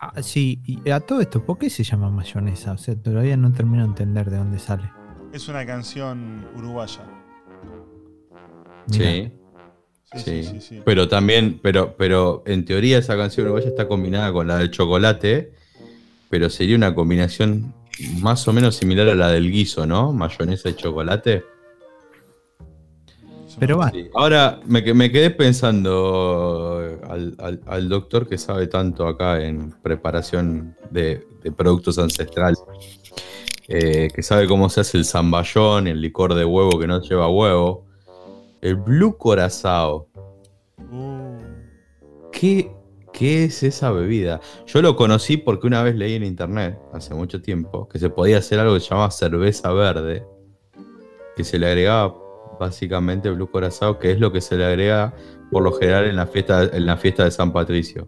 Ah, 0.00 0.14
sí, 0.22 0.62
y 0.64 0.88
a 0.90 1.00
todo 1.00 1.20
esto, 1.20 1.44
¿por 1.44 1.58
qué 1.58 1.68
se 1.68 1.84
llama 1.84 2.08
mayonesa? 2.10 2.72
O 2.72 2.78
sea, 2.78 2.94
todavía 2.96 3.36
no 3.36 3.52
termino 3.52 3.82
de 3.82 3.88
entender 3.90 4.30
de 4.30 4.38
dónde 4.38 4.58
sale. 4.58 4.90
Es 5.32 5.48
una 5.48 5.64
canción 5.66 6.46
uruguaya. 6.56 7.00
Sí, 8.90 9.30
Sí, 10.14 10.42
sí. 10.44 10.60
sí. 10.60 10.80
Pero 10.84 11.08
también, 11.08 11.58
pero, 11.62 11.94
pero 11.96 12.42
en 12.44 12.66
teoría 12.66 12.98
esa 12.98 13.16
canción 13.16 13.46
uruguaya 13.46 13.68
está 13.70 13.88
combinada 13.88 14.30
con 14.30 14.46
la 14.46 14.58
del 14.58 14.70
chocolate, 14.70 15.54
pero 16.28 16.50
sería 16.50 16.76
una 16.76 16.94
combinación 16.94 17.72
más 18.20 18.46
o 18.46 18.52
menos 18.52 18.76
similar 18.76 19.08
a 19.08 19.14
la 19.14 19.28
del 19.28 19.50
guiso, 19.50 19.86
¿no? 19.86 20.12
Mayonesa 20.12 20.68
y 20.68 20.74
chocolate. 20.74 21.44
Pero 23.58 23.78
va, 23.78 23.90
Sí. 23.90 24.08
Ahora 24.14 24.60
me, 24.66 24.84
que- 24.84 24.92
me 24.92 25.10
quedé 25.10 25.30
pensando 25.30 26.80
eh, 26.82 26.98
al, 27.08 27.34
al- 27.38 27.60
al 27.66 27.88
doctor 27.88 28.28
que 28.28 28.36
sabe 28.36 28.66
tanto 28.66 29.06
acá 29.06 29.42
en 29.42 29.70
preparación 29.82 30.76
de, 30.90 31.26
de 31.42 31.52
productos 31.52 31.98
ancestrales, 31.98 32.58
eh, 33.74 34.10
que 34.14 34.22
sabe 34.22 34.46
cómo 34.46 34.68
se 34.68 34.82
hace 34.82 34.98
el 34.98 35.06
zamballón, 35.06 35.86
el 35.86 36.02
licor 36.02 36.34
de 36.34 36.44
huevo 36.44 36.78
que 36.78 36.86
no 36.86 37.00
lleva 37.00 37.30
huevo, 37.30 37.86
el 38.60 38.76
blue 38.76 39.16
corazao. 39.16 40.08
Uh, 40.90 41.38
¿Qué, 42.30 42.70
¿Qué 43.14 43.44
es 43.44 43.62
esa 43.62 43.90
bebida? 43.90 44.42
Yo 44.66 44.82
lo 44.82 44.94
conocí 44.94 45.38
porque 45.38 45.66
una 45.66 45.82
vez 45.82 45.96
leí 45.96 46.12
en 46.12 46.22
internet, 46.22 46.78
hace 46.92 47.14
mucho 47.14 47.40
tiempo, 47.40 47.88
que 47.88 47.98
se 47.98 48.10
podía 48.10 48.36
hacer 48.38 48.58
algo 48.58 48.74
que 48.74 48.80
se 48.80 48.90
llamaba 48.90 49.10
cerveza 49.10 49.72
verde, 49.72 50.22
que 51.34 51.42
se 51.42 51.58
le 51.58 51.68
agregaba 51.68 52.14
básicamente 52.60 53.30
blue 53.30 53.50
corazao, 53.50 53.98
que 53.98 54.10
es 54.10 54.20
lo 54.20 54.32
que 54.32 54.42
se 54.42 54.58
le 54.58 54.66
agrega 54.66 55.14
por 55.50 55.62
lo 55.62 55.72
general 55.72 56.04
en 56.04 56.16
la 56.16 56.26
fiesta, 56.26 56.64
en 56.64 56.84
la 56.84 56.98
fiesta 56.98 57.24
de 57.24 57.30
San 57.30 57.54
Patricio. 57.54 58.06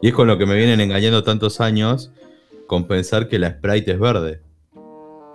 Y 0.00 0.08
es 0.08 0.14
con 0.14 0.26
lo 0.26 0.38
que 0.38 0.46
me 0.46 0.56
vienen 0.56 0.80
engañando 0.80 1.22
tantos 1.22 1.60
años 1.60 2.10
con 2.66 2.88
pensar 2.88 3.28
que 3.28 3.38
la 3.38 3.50
Sprite 3.50 3.92
es 3.92 4.00
verde. 4.00 4.40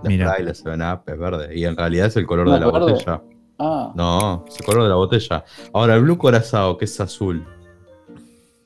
La 0.04 0.10
Mira. 0.10 0.30
Sprite, 0.34 0.68
la 0.78 0.78
7-Up 0.96 1.02
es 1.08 1.18
verde. 1.20 1.58
Y 1.60 1.66
en 1.66 1.76
realidad 1.76 2.08
es 2.08 2.16
el 2.18 2.26
color 2.28 2.46
¿No 2.48 2.54
de 2.54 2.60
la 2.60 2.66
verde? 2.68 2.80
botella. 2.92 3.22
Ah, 3.60 3.92
No, 3.96 4.46
es 4.48 4.60
el 4.60 4.66
color 4.66 4.84
de 4.84 4.90
la 4.90 4.96
botella. 4.96 5.44
Ahora, 5.74 5.96
el 5.96 6.02
blue 6.04 6.18
corazao, 6.18 6.78
que 6.78 6.86
es 6.86 7.00
azul. 7.02 7.46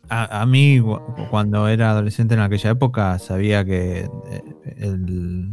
a, 0.10 0.42
a 0.42 0.46
mí 0.46 0.82
cuando 1.30 1.70
era 1.70 1.92
adolescente 1.92 2.34
en 2.34 2.42
aquella 2.42 2.72
época 2.72 3.18
sabía 3.18 3.64
que 3.64 4.00
eh, 4.30 4.44
el- 4.78 5.52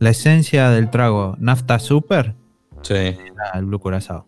la 0.00 0.10
esencia 0.10 0.70
del 0.70 0.90
trago 0.90 1.36
nafta 1.38 1.78
super 1.78 2.34
Sí, 2.82 2.94
era 2.94 3.16
el 3.54 3.64
blue 3.66 3.78
curazao. 3.78 4.26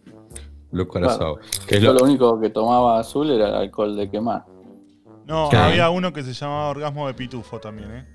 blue 0.70 0.86
corazao. 0.86 1.38
Que 1.66 1.80
lo- 1.80 1.92
lo 1.94 2.04
único 2.04 2.40
que 2.40 2.50
tomaba 2.50 3.00
azul 3.00 3.28
era 3.32 3.48
el 3.48 3.54
alcohol 3.56 3.96
de 3.96 4.08
quemar. 4.08 4.44
no, 5.26 5.50
había 5.50 5.90
uno 5.90 6.12
que 6.12 6.22
se 6.22 6.32
llamaba 6.32 6.68
Orgasmo 6.68 7.08
de 7.08 7.14
Pitufo 7.14 7.58
también, 7.58 7.90
¿eh? 7.90 8.06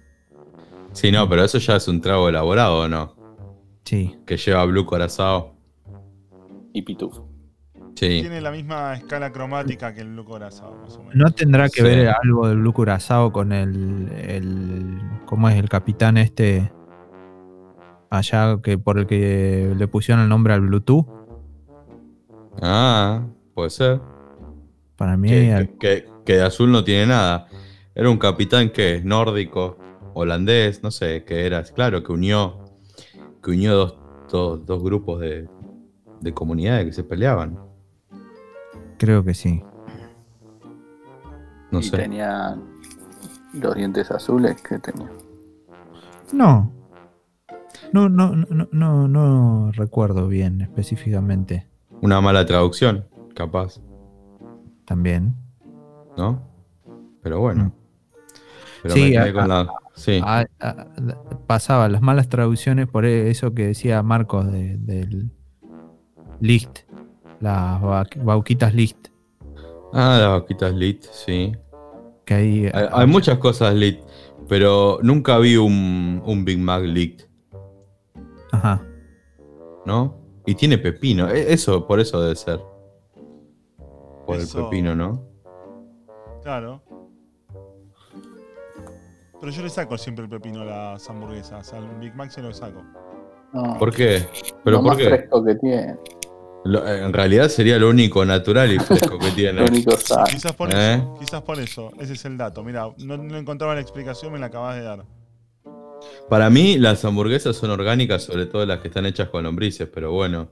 Sí, 0.95 1.11
no, 1.11 1.27
pero 1.29 1.43
eso 1.43 1.57
ya 1.59 1.75
es 1.75 1.87
un 1.87 2.01
trago 2.01 2.29
elaborado, 2.29 2.79
¿o 2.81 2.87
no? 2.87 3.13
Sí. 3.83 4.15
Que 4.25 4.37
lleva 4.37 4.65
blue 4.65 4.85
corazao. 4.85 5.53
Y 6.73 6.81
pitufo. 6.81 7.27
Sí. 7.95 8.19
Tiene 8.21 8.41
la 8.41 8.51
misma 8.51 8.95
escala 8.95 9.31
cromática 9.31 9.93
que 9.93 10.01
el 10.01 10.09
Blue 10.09 10.25
Corazón, 10.25 10.81
más 10.81 10.95
o 10.97 10.99
menos. 10.99 11.15
¿No 11.15 11.31
tendrá 11.31 11.69
que 11.69 11.81
Sí. 11.81 11.83
ver 11.83 12.09
algo 12.09 12.45
del 12.49 12.57
blue 12.57 12.73
curazao 12.73 13.31
con 13.31 13.53
el, 13.53 14.11
el 14.17 14.99
cómo 15.25 15.47
es 15.47 15.55
el 15.55 15.69
capitán 15.69 16.17
este 16.17 16.69
allá 18.09 18.59
que 18.61 18.77
por 18.77 18.99
el 18.99 19.07
que 19.07 19.73
le 19.77 19.87
pusieron 19.87 20.23
el 20.23 20.29
nombre 20.29 20.53
al 20.53 20.59
Bluetooth? 20.61 21.05
Ah, 22.61 23.25
puede 23.53 23.69
ser. 23.69 24.01
Para 24.97 25.15
mí 25.17 25.29
Que, 25.29 25.53
al- 25.53 25.67
que- 25.69 25.77
que- 25.77 26.05
que 26.25 26.33
de 26.33 26.43
azul 26.43 26.71
no 26.71 26.83
tiene 26.83 27.07
nada. 27.07 27.47
Era 27.93 28.09
un 28.09 28.17
capitán 28.17 28.69
que 28.71 28.95
es 28.95 29.05
nórdico, 29.05 29.77
holandés, 30.15 30.81
no 30.81 30.89
sé 30.91 31.23
qué 31.25 31.45
era. 31.45 31.61
Claro, 31.63 32.03
que 32.03 32.11
unió, 32.11 32.65
que 33.43 33.51
unió 33.51 33.75
dos, 33.75 33.95
dos- 34.31 34.65
dos 34.65 34.81
grupos 34.83 35.19
de, 35.19 35.47
de 36.21 36.33
comunidades 36.33 36.85
que 36.87 36.93
se 36.93 37.03
peleaban. 37.03 37.59
creo 38.97 39.23
que 39.23 39.33
sí. 39.33 39.61
No 41.71 41.79
y 41.79 41.83
sé. 41.83 41.97
tenía 41.97 42.57
los 43.53 43.75
dientes 43.75 44.09
azules 44.11 44.61
que 44.61 44.79
tenía. 44.79 45.11
No. 46.33 46.71
No, 47.91 48.09
no, 48.09 48.35
no, 48.35 48.67
no, 48.71 49.07
no, 49.07 49.71
recuerdo 49.73 50.27
bien 50.27 50.61
específicamente. 50.61 51.67
Una 52.01 52.19
mala 52.21 52.45
traducción, 52.45 53.05
capaz, 53.35 53.79
También. 54.85 55.35
¿no? 56.17 56.41
Pero 57.21 57.39
bueno. 57.39 57.71
Pero 58.83 58.93
Sí, 58.95 59.11
me 59.11 59.17
a- 59.17 59.33
con 59.33 59.47
la. 59.49 59.67
Sí. 59.95 60.19
Ah, 60.23 60.45
ah, 60.59 60.87
pasaba 61.47 61.87
las 61.89 62.01
malas 62.01 62.27
traducciones 62.29 62.87
por 62.87 63.05
eso 63.05 63.53
que 63.53 63.67
decía 63.67 64.03
Marcos 64.03 64.51
de- 64.51 64.77
del 64.77 65.31
List. 66.41 66.79
Las 67.39 67.81
ba- 67.81 68.05
bauquitas 68.23 68.73
List. 68.73 69.07
Ah, 69.93 70.17
las 70.19 70.29
vaquitas 70.41 70.73
lit, 70.73 71.03
sí. 71.03 71.53
Que 72.25 72.33
ahí, 72.33 72.69
Hay, 72.73 72.87
hay 72.91 73.07
muchas 73.07 73.37
cosas 73.37 73.73
lit, 73.73 73.99
pero 74.49 74.99
nunca 75.01 75.37
vi 75.37 75.55
un, 75.55 76.21
un 76.25 76.43
Big 76.43 76.59
Mac 76.59 76.83
lit, 76.83 77.21
Ajá. 78.51 78.81
¿no? 79.85 80.17
Y 80.45 80.55
tiene 80.55 80.77
pepino. 80.77 81.29
e- 81.29 81.53
Eso, 81.53 81.87
por 81.87 82.01
eso 82.01 82.19
debe 82.21 82.35
ser. 82.35 82.59
Por 84.25 84.35
Eso- 84.37 84.59
el 84.59 84.65
pepino, 84.65 84.95
¿no? 84.95 85.23
Claro. 86.43 86.81
Pero 89.39 89.51
yo 89.51 89.61
le 89.63 89.69
saco 89.69 89.97
siempre 89.97 90.23
el 90.25 90.29
pepino 90.29 90.61
a 90.61 90.65
las 90.65 91.09
hamburguesas. 91.09 91.71
Al 91.73 91.87
Big 91.99 92.15
Mac 92.15 92.29
se 92.31 92.41
lo 92.41 92.53
saco. 92.53 92.83
No, 93.53 93.77
¿Por 93.77 93.93
qué? 93.93 94.25
¿Pero 94.63 94.77
lo 94.77 94.83
por 94.83 94.91
más 94.91 94.97
qué? 94.97 95.05
fresco 95.05 95.43
que 95.43 95.55
tiene. 95.55 95.95
Lo- 96.65 96.87
en 96.87 97.13
realidad 97.13 97.47
sería 97.49 97.77
lo 97.77 97.89
único 97.89 98.25
natural 98.25 98.71
y 98.73 98.79
fresco 98.79 99.19
que 99.19 99.27
Lo 99.29 99.33
tiene. 99.35 99.63
único 99.63 99.91
sano. 99.97 100.25
Quizás 100.29 100.53
por 100.53 100.73
¿Eh? 100.73 100.93
eso. 100.95 101.15
Quizás 101.19 101.41
por 101.43 101.59
eso. 101.59 101.91
Ese 101.99 102.13
es 102.13 102.25
el 102.25 102.37
dato. 102.37 102.63
Mira, 102.63 102.87
no, 102.97 103.17
no 103.17 103.37
encontraba 103.37 103.75
la 103.75 103.81
explicación, 103.81 104.33
me 104.33 104.39
la 104.39 104.47
acabas 104.47 104.75
de 104.75 104.81
dar. 104.81 105.05
Para 106.29 106.49
mí, 106.49 106.77
las 106.79 107.05
hamburguesas 107.05 107.55
son 107.55 107.69
orgánicas, 107.71 108.23
sobre 108.23 108.45
todo 108.47 108.65
las 108.65 108.79
que 108.79 108.87
están 108.87 109.05
hechas 109.05 109.29
con 109.29 109.43
lombrices, 109.43 109.87
pero 109.93 110.11
bueno. 110.11 110.51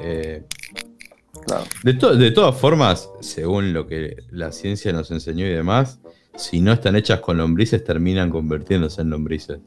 eh, 0.00 0.44
Claro. 1.46 1.64
de, 1.84 1.94
to- 1.94 2.16
de 2.16 2.30
todas 2.30 2.56
formas, 2.56 3.10
según 3.20 3.72
lo 3.74 3.86
que 3.86 4.16
la 4.30 4.52
ciencia 4.52 4.90
nos 4.92 5.10
enseñó 5.10 5.44
y 5.44 5.50
demás, 5.50 6.00
si 6.36 6.60
no 6.60 6.72
están 6.72 6.96
hechas 6.96 7.20
con 7.20 7.38
lombrices, 7.38 7.82
terminan 7.84 8.30
convirtiéndose 8.30 9.02
en 9.02 9.10
lombrices. 9.10 9.58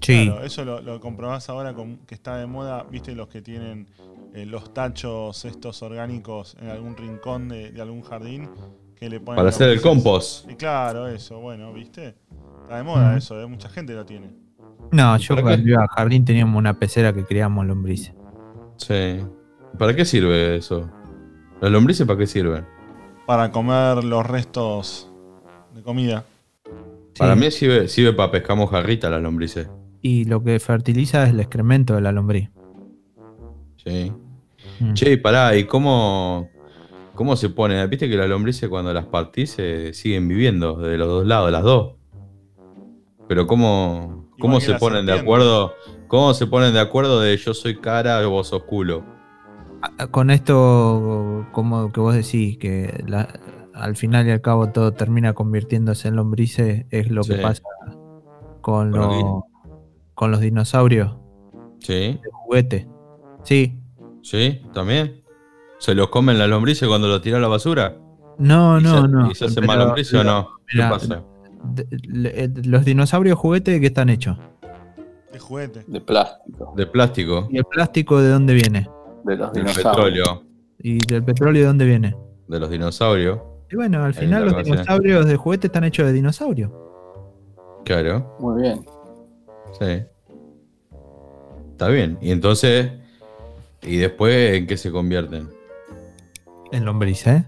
Sí. 0.00 0.26
Claro, 0.26 0.44
eso 0.44 0.64
lo, 0.64 0.80
lo 0.80 1.00
comprobás 1.00 1.48
ahora 1.48 1.74
con, 1.74 1.98
que 1.98 2.14
está 2.14 2.36
de 2.36 2.46
moda. 2.46 2.84
¿Viste 2.90 3.14
los 3.14 3.28
que 3.28 3.42
tienen 3.42 3.88
eh, 4.34 4.46
los 4.46 4.72
tachos 4.72 5.44
estos 5.44 5.82
orgánicos 5.82 6.56
en 6.60 6.70
algún 6.70 6.96
rincón 6.96 7.48
de, 7.48 7.72
de 7.72 7.82
algún 7.82 8.02
jardín? 8.02 8.48
Que 8.96 9.08
le 9.08 9.20
ponen 9.20 9.36
Para 9.36 9.50
hacer 9.50 9.68
el 9.68 9.80
compost. 9.80 10.50
Y 10.50 10.54
claro, 10.54 11.06
eso, 11.08 11.38
bueno, 11.40 11.72
¿viste? 11.72 12.14
Está 12.62 12.76
de 12.76 12.82
moda 12.82 13.16
eso, 13.16 13.40
¿eh? 13.40 13.46
mucha 13.46 13.68
gente 13.68 13.94
lo 13.94 14.04
tiene. 14.04 14.30
No, 14.92 15.16
yo 15.18 15.34
¿Para 15.34 15.42
cuando 15.42 15.68
iba 15.68 15.82
al 15.82 15.88
jardín 15.88 16.24
teníamos 16.24 16.58
una 16.58 16.78
pecera 16.78 17.12
que 17.12 17.24
criábamos 17.24 17.66
lombrices. 17.66 18.14
Sí. 18.76 19.20
¿Para 19.78 19.94
qué 19.94 20.04
sirve 20.04 20.56
eso? 20.56 20.90
¿Las 21.60 21.70
lombrices 21.70 22.06
para 22.06 22.18
qué 22.18 22.26
sirven? 22.26 22.66
Para 23.26 23.52
comer 23.52 24.04
los 24.04 24.26
restos 24.26 25.10
de 25.78 25.82
comida. 25.84 26.24
Para 27.18 27.34
mí 27.34 27.50
sirve, 27.50 27.88
sirve 27.88 28.12
para 28.12 28.30
pescar 28.30 28.56
mojarrita 28.56 29.10
las 29.10 29.22
lombrices. 29.22 29.68
Y 30.02 30.24
lo 30.24 30.42
que 30.42 30.60
fertiliza 30.60 31.24
es 31.24 31.30
el 31.30 31.40
excremento 31.40 31.94
de 31.94 32.00
la 32.00 32.12
lombriz. 32.12 32.48
Sí. 33.76 34.12
Mm. 34.80 34.92
Che, 34.94 35.12
y 35.12 35.16
pará, 35.16 35.56
¿y 35.56 35.64
cómo, 35.64 36.48
cómo 37.14 37.34
se 37.36 37.48
pone? 37.48 37.84
¿Viste 37.86 38.08
que 38.08 38.16
las 38.16 38.28
lombrices 38.28 38.68
cuando 38.68 38.92
las 38.92 39.06
partís 39.06 39.50
se 39.50 39.92
siguen 39.94 40.28
viviendo 40.28 40.76
de 40.76 40.98
los 40.98 41.08
dos 41.08 41.26
lados, 41.26 41.50
las 41.50 41.62
dos? 41.62 41.94
Pero 43.26 43.46
¿cómo, 43.46 44.28
cómo 44.38 44.60
se 44.60 44.74
ponen 44.74 45.06
de 45.06 45.12
acuerdo? 45.12 45.72
¿Cómo 46.06 46.32
se 46.34 46.46
ponen 46.46 46.72
de 46.72 46.80
acuerdo 46.80 47.20
de 47.20 47.36
yo 47.36 47.52
soy 47.52 47.76
cara, 47.80 48.24
vos 48.26 48.48
sos 48.48 48.62
culo? 48.64 49.04
Con 50.10 50.30
esto, 50.30 51.46
como 51.52 51.92
que 51.92 52.00
vos 52.00 52.14
decís, 52.14 52.58
que 52.58 53.04
la- 53.06 53.28
al 53.78 53.96
final 53.96 54.26
y 54.26 54.30
al 54.30 54.40
cabo 54.40 54.70
todo 54.70 54.92
termina 54.92 55.32
convirtiéndose 55.34 56.08
en 56.08 56.16
lombrices, 56.16 56.86
es 56.90 57.10
lo 57.10 57.22
que 57.22 57.36
pasa 57.36 57.62
con, 58.60 58.90
lo- 58.90 59.44
con 60.14 60.30
los 60.30 60.40
dinosaurios 60.40 61.16
¿Sí? 61.80 61.94
de 62.22 62.30
juguete. 62.32 62.88
Sí. 63.44 63.78
¿Sí? 64.22 64.62
¿También? 64.74 65.22
¿Se 65.78 65.94
los 65.94 66.08
comen 66.08 66.38
las 66.38 66.48
lombrices 66.48 66.88
cuando 66.88 67.06
los 67.08 67.22
tiran 67.22 67.38
a 67.38 67.42
la 67.42 67.48
basura? 67.48 67.96
No, 68.38 68.78
¿Y 68.78 68.82
no, 68.82 69.02
se, 69.02 69.08
no. 69.08 69.30
¿Y 69.30 69.34
se 69.34 69.44
hacen 69.46 69.64
más 69.66 69.78
lombrices 69.78 70.14
o 70.14 70.24
no? 70.24 70.48
¿Qué 70.66 70.78
mirá, 70.78 70.90
pasa? 70.90 71.22
de- 71.64 71.86
le- 72.08 72.44
eh, 72.44 72.50
los 72.64 72.84
dinosaurios 72.84 73.38
juguete 73.38 73.70
de 73.72 73.80
qué 73.80 73.86
están 73.86 74.08
hechos. 74.08 74.36
De 75.32 75.38
juguete. 75.38 75.84
De 75.86 76.00
plástico. 76.00 76.72
De 76.76 76.86
plástico, 76.86 77.48
¿Y 77.50 77.58
el 77.58 77.64
plástico 77.64 78.20
de 78.20 78.28
dónde 78.30 78.54
viene? 78.54 78.88
De 79.24 79.36
los 79.36 79.52
del 79.52 79.64
dinosaurios. 79.64 79.94
petróleo, 80.28 80.42
¿Y 80.80 80.98
del 81.06 81.24
petróleo 81.24 81.62
de 81.62 81.66
dónde 81.68 81.84
viene? 81.84 82.16
de 82.48 82.58
los 82.60 82.70
dinosaurios. 82.70 83.38
Y 83.70 83.76
bueno, 83.76 84.04
al 84.04 84.14
final 84.14 84.46
los 84.46 84.64
dinosaurios 84.64 85.26
de 85.26 85.36
juguete 85.36 85.66
están 85.66 85.84
hechos 85.84 86.06
de 86.06 86.12
dinosaurios. 86.12 86.70
Claro. 87.84 88.36
Muy 88.40 88.62
bien. 88.62 88.84
Sí. 89.78 90.02
Está 91.72 91.88
bien. 91.88 92.18
Y 92.20 92.32
entonces, 92.32 92.90
¿y 93.82 93.98
después 93.98 94.54
en 94.56 94.66
qué 94.66 94.76
se 94.76 94.90
convierten? 94.90 95.48
En 96.72 96.84
lombriz, 96.84 97.26
¿eh? 97.26 97.44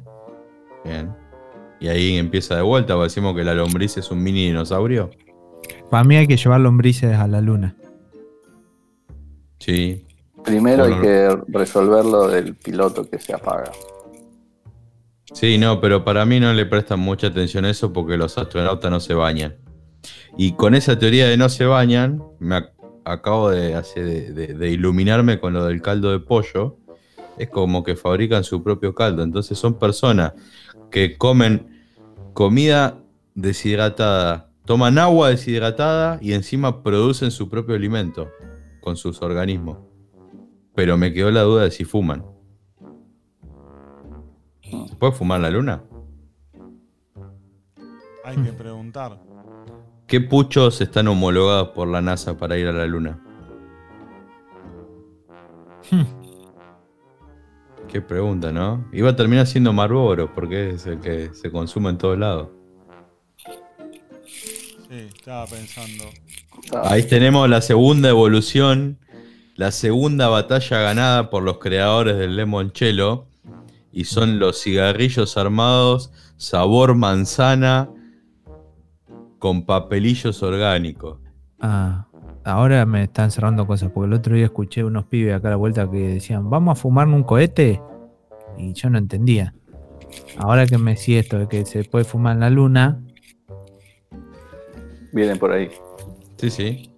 Bien. 0.84 1.12
Y 1.80 1.88
ahí 1.88 2.16
empieza 2.16 2.56
de 2.56 2.62
vuelta, 2.62 2.94
decimos 2.96 3.34
que 3.34 3.42
la 3.42 3.54
lombriz 3.54 3.96
es 3.96 4.10
un 4.10 4.22
mini 4.22 4.46
dinosaurio. 4.46 5.10
Para 5.90 6.04
mí 6.04 6.16
hay 6.16 6.26
que 6.26 6.36
llevar 6.36 6.60
lombrices 6.60 7.16
a 7.16 7.26
la 7.26 7.40
luna. 7.40 7.74
Sí. 9.58 10.06
Primero 10.44 10.84
hay 10.84 10.94
que 11.00 11.36
resolver 11.48 12.04
lo 12.04 12.28
del 12.28 12.54
piloto 12.54 13.08
que 13.08 13.18
se 13.18 13.34
apaga. 13.34 13.70
Sí, 15.32 15.58
no, 15.58 15.80
pero 15.80 16.04
para 16.04 16.24
mí 16.26 16.40
no 16.40 16.52
le 16.52 16.66
prestan 16.66 17.00
mucha 17.00 17.28
atención 17.28 17.64
a 17.64 17.70
eso 17.70 17.92
porque 17.92 18.16
los 18.16 18.36
astronautas 18.36 18.90
no 18.90 19.00
se 19.00 19.14
bañan. 19.14 19.56
Y 20.36 20.52
con 20.52 20.74
esa 20.74 20.98
teoría 20.98 21.28
de 21.28 21.36
no 21.36 21.48
se 21.48 21.64
bañan, 21.66 22.22
me 22.38 22.56
ac- 22.56 22.70
acabo 23.04 23.50
de, 23.50 23.74
hacer, 23.74 24.34
de- 24.34 24.54
de 24.54 24.70
iluminarme 24.70 25.38
con 25.40 25.52
lo 25.52 25.64
del 25.64 25.82
caldo 25.82 26.10
de 26.10 26.20
pollo. 26.20 26.76
Es 27.38 27.48
como 27.48 27.84
que 27.84 27.96
fabrican 27.96 28.44
su 28.44 28.62
propio 28.62 28.94
caldo. 28.94 29.22
Entonces 29.22 29.58
son 29.58 29.74
personas 29.78 30.32
que 30.90 31.16
comen 31.16 31.84
comida 32.34 32.98
deshidratada, 33.34 34.50
toman 34.64 34.98
agua 34.98 35.30
deshidratada 35.30 36.18
y 36.20 36.32
encima 36.32 36.82
producen 36.82 37.30
su 37.30 37.48
propio 37.48 37.74
alimento 37.76 38.28
con 38.80 38.96
sus 38.96 39.22
organismos. 39.22 39.78
Pero 40.74 40.96
me 40.96 41.12
quedó 41.12 41.30
la 41.30 41.42
duda 41.42 41.64
de 41.64 41.70
si 41.70 41.84
fuman. 41.84 42.24
¿Se 45.00 45.06
puede 45.06 45.12
fumar 45.14 45.36
en 45.38 45.42
la 45.44 45.50
luna? 45.50 45.82
Hay 48.22 48.36
Hmm. 48.36 48.44
que 48.44 48.52
preguntar. 48.52 49.18
¿Qué 50.06 50.20
puchos 50.20 50.78
están 50.82 51.08
homologados 51.08 51.70
por 51.70 51.88
la 51.88 52.02
NASA 52.02 52.36
para 52.36 52.58
ir 52.58 52.66
a 52.66 52.72
la 52.72 52.84
luna? 52.84 53.18
Qué 57.88 58.02
pregunta, 58.02 58.52
¿no? 58.52 58.86
Iba 58.92 59.08
a 59.08 59.16
terminar 59.16 59.46
siendo 59.46 59.72
Marlboro 59.72 60.34
porque 60.34 60.68
es 60.74 60.84
el 60.84 61.00
que 61.00 61.30
se 61.32 61.50
consume 61.50 61.88
en 61.88 61.96
todos 61.96 62.18
lados. 62.18 62.48
Sí, 64.26 65.08
estaba 65.16 65.46
pensando. 65.46 66.04
Ahí 66.84 67.04
tenemos 67.04 67.48
la 67.48 67.62
segunda 67.62 68.10
evolución, 68.10 68.98
la 69.54 69.70
segunda 69.70 70.28
batalla 70.28 70.78
ganada 70.82 71.30
por 71.30 71.42
los 71.42 71.56
creadores 71.56 72.18
del 72.18 72.36
limoncello 72.36 73.29
y 73.92 74.04
son 74.04 74.38
los 74.38 74.62
cigarrillos 74.62 75.36
armados 75.36 76.12
sabor 76.36 76.94
manzana 76.94 77.90
con 79.38 79.64
papelillos 79.64 80.42
orgánicos. 80.42 81.18
Ah, 81.60 82.06
ahora 82.44 82.86
me 82.86 83.04
están 83.04 83.30
cerrando 83.30 83.66
cosas, 83.66 83.90
porque 83.92 84.06
el 84.06 84.12
otro 84.14 84.34
día 84.34 84.46
escuché 84.46 84.84
unos 84.84 85.06
pibes 85.06 85.34
acá 85.34 85.48
a 85.48 85.52
la 85.52 85.56
vuelta 85.56 85.90
que 85.90 86.14
decían, 86.14 86.48
vamos 86.48 86.78
a 86.78 86.80
fumar 86.80 87.08
un 87.08 87.22
cohete. 87.22 87.80
Y 88.58 88.72
yo 88.74 88.90
no 88.90 88.98
entendía. 88.98 89.54
Ahora 90.36 90.66
que 90.66 90.76
me 90.76 90.94
decís 90.94 91.16
esto 91.16 91.38
de 91.38 91.48
que 91.48 91.64
se 91.64 91.84
puede 91.84 92.04
fumar 92.04 92.34
en 92.34 92.40
la 92.40 92.50
luna, 92.50 93.00
Vienen 95.12 95.38
por 95.38 95.52
ahí. 95.52 95.70
Sí, 96.36 96.50
sí. 96.50 96.90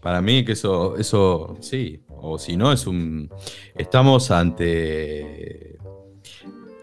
Para 0.00 0.20
mí 0.20 0.44
que 0.44 0.52
eso, 0.52 0.96
eso 0.96 1.56
sí. 1.60 2.02
O 2.08 2.38
si 2.38 2.56
no, 2.56 2.72
es 2.72 2.86
un. 2.86 3.30
Estamos 3.74 4.30
ante. 4.30 5.73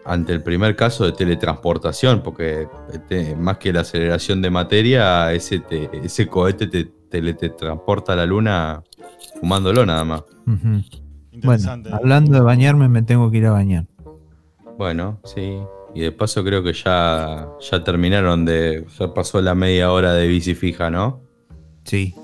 Ante 0.04 0.32
el 0.32 0.42
primer 0.42 0.74
caso 0.74 1.04
de 1.04 1.12
teletransportación, 1.12 2.22
porque 2.22 2.66
este, 2.92 3.36
más 3.36 3.58
que 3.58 3.72
la 3.72 3.80
aceleración 3.82 4.42
de 4.42 4.50
materia, 4.50 5.32
ese, 5.32 5.60
te- 5.60 5.88
ese 6.04 6.26
cohete 6.26 6.66
te 6.66 6.84
teletransporta 7.08 8.14
a 8.14 8.16
la 8.16 8.26
luna 8.26 8.82
fumándolo 9.40 9.86
nada 9.86 10.04
más. 10.04 10.20
ujú. 10.46 10.56
bueno, 10.64 10.82
Interesante. 11.32 11.90
hablando 11.92 12.32
de 12.34 12.40
bañarme, 12.40 12.88
me 12.88 13.02
tengo 13.02 13.30
que 13.30 13.38
ir 13.38 13.46
a 13.46 13.52
bañar. 13.52 13.86
Bueno, 14.76 15.20
sí. 15.24 15.58
Y 15.94 16.00
de 16.00 16.10
paso 16.12 16.42
creo 16.42 16.62
que 16.64 16.72
ya, 16.72 17.48
ya 17.60 17.84
terminaron 17.84 18.44
de. 18.46 18.86
Ya 18.98 19.12
pasó 19.14 19.40
la 19.42 19.54
media 19.54 19.92
hora 19.92 20.14
de 20.14 20.26
bici 20.26 20.54
fija, 20.54 20.90
¿no? 20.90 21.20
Sí. 21.84 22.14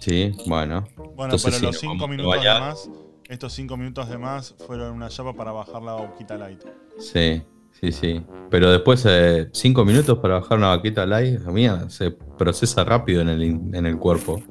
Sí, 0.00 0.32
bueno. 0.46 0.84
bueno, 1.14 1.34
entonces 1.34 1.44
pero 1.44 1.56
sí, 1.58 1.64
los 1.66 1.72
nos 1.74 1.80
5 1.80 1.92
vamos 1.92 2.04
a 2.04 2.08
minutos 2.08 2.44
más, 2.60 2.90
estos 3.28 3.52
5 3.52 3.76
minutos 3.76 4.08
de 4.08 4.18
más 4.18 4.54
fueron 4.66 4.94
una 4.94 5.08
chapa 5.08 5.34
para 5.34 5.52
bajar 5.52 5.82
la 5.82 5.94
boquita 5.94 6.36
light. 6.36 6.62
Sí, 6.98 7.42
sí, 7.72 7.92
sí. 7.92 8.22
Pero 8.50 8.70
después, 8.72 9.04
eh, 9.06 9.50
cinco 9.52 9.84
minutos 9.84 10.18
para 10.18 10.40
bajar 10.40 10.58
una 10.58 10.68
vaquita 10.68 11.04
light, 11.04 11.40
mía, 11.46 11.88
se 11.90 12.10
procesa 12.10 12.84
rápido 12.84 13.20
en 13.20 13.28
el, 13.28 13.42
en 13.42 13.86
el 13.86 13.98
cuerpo. 13.98 14.42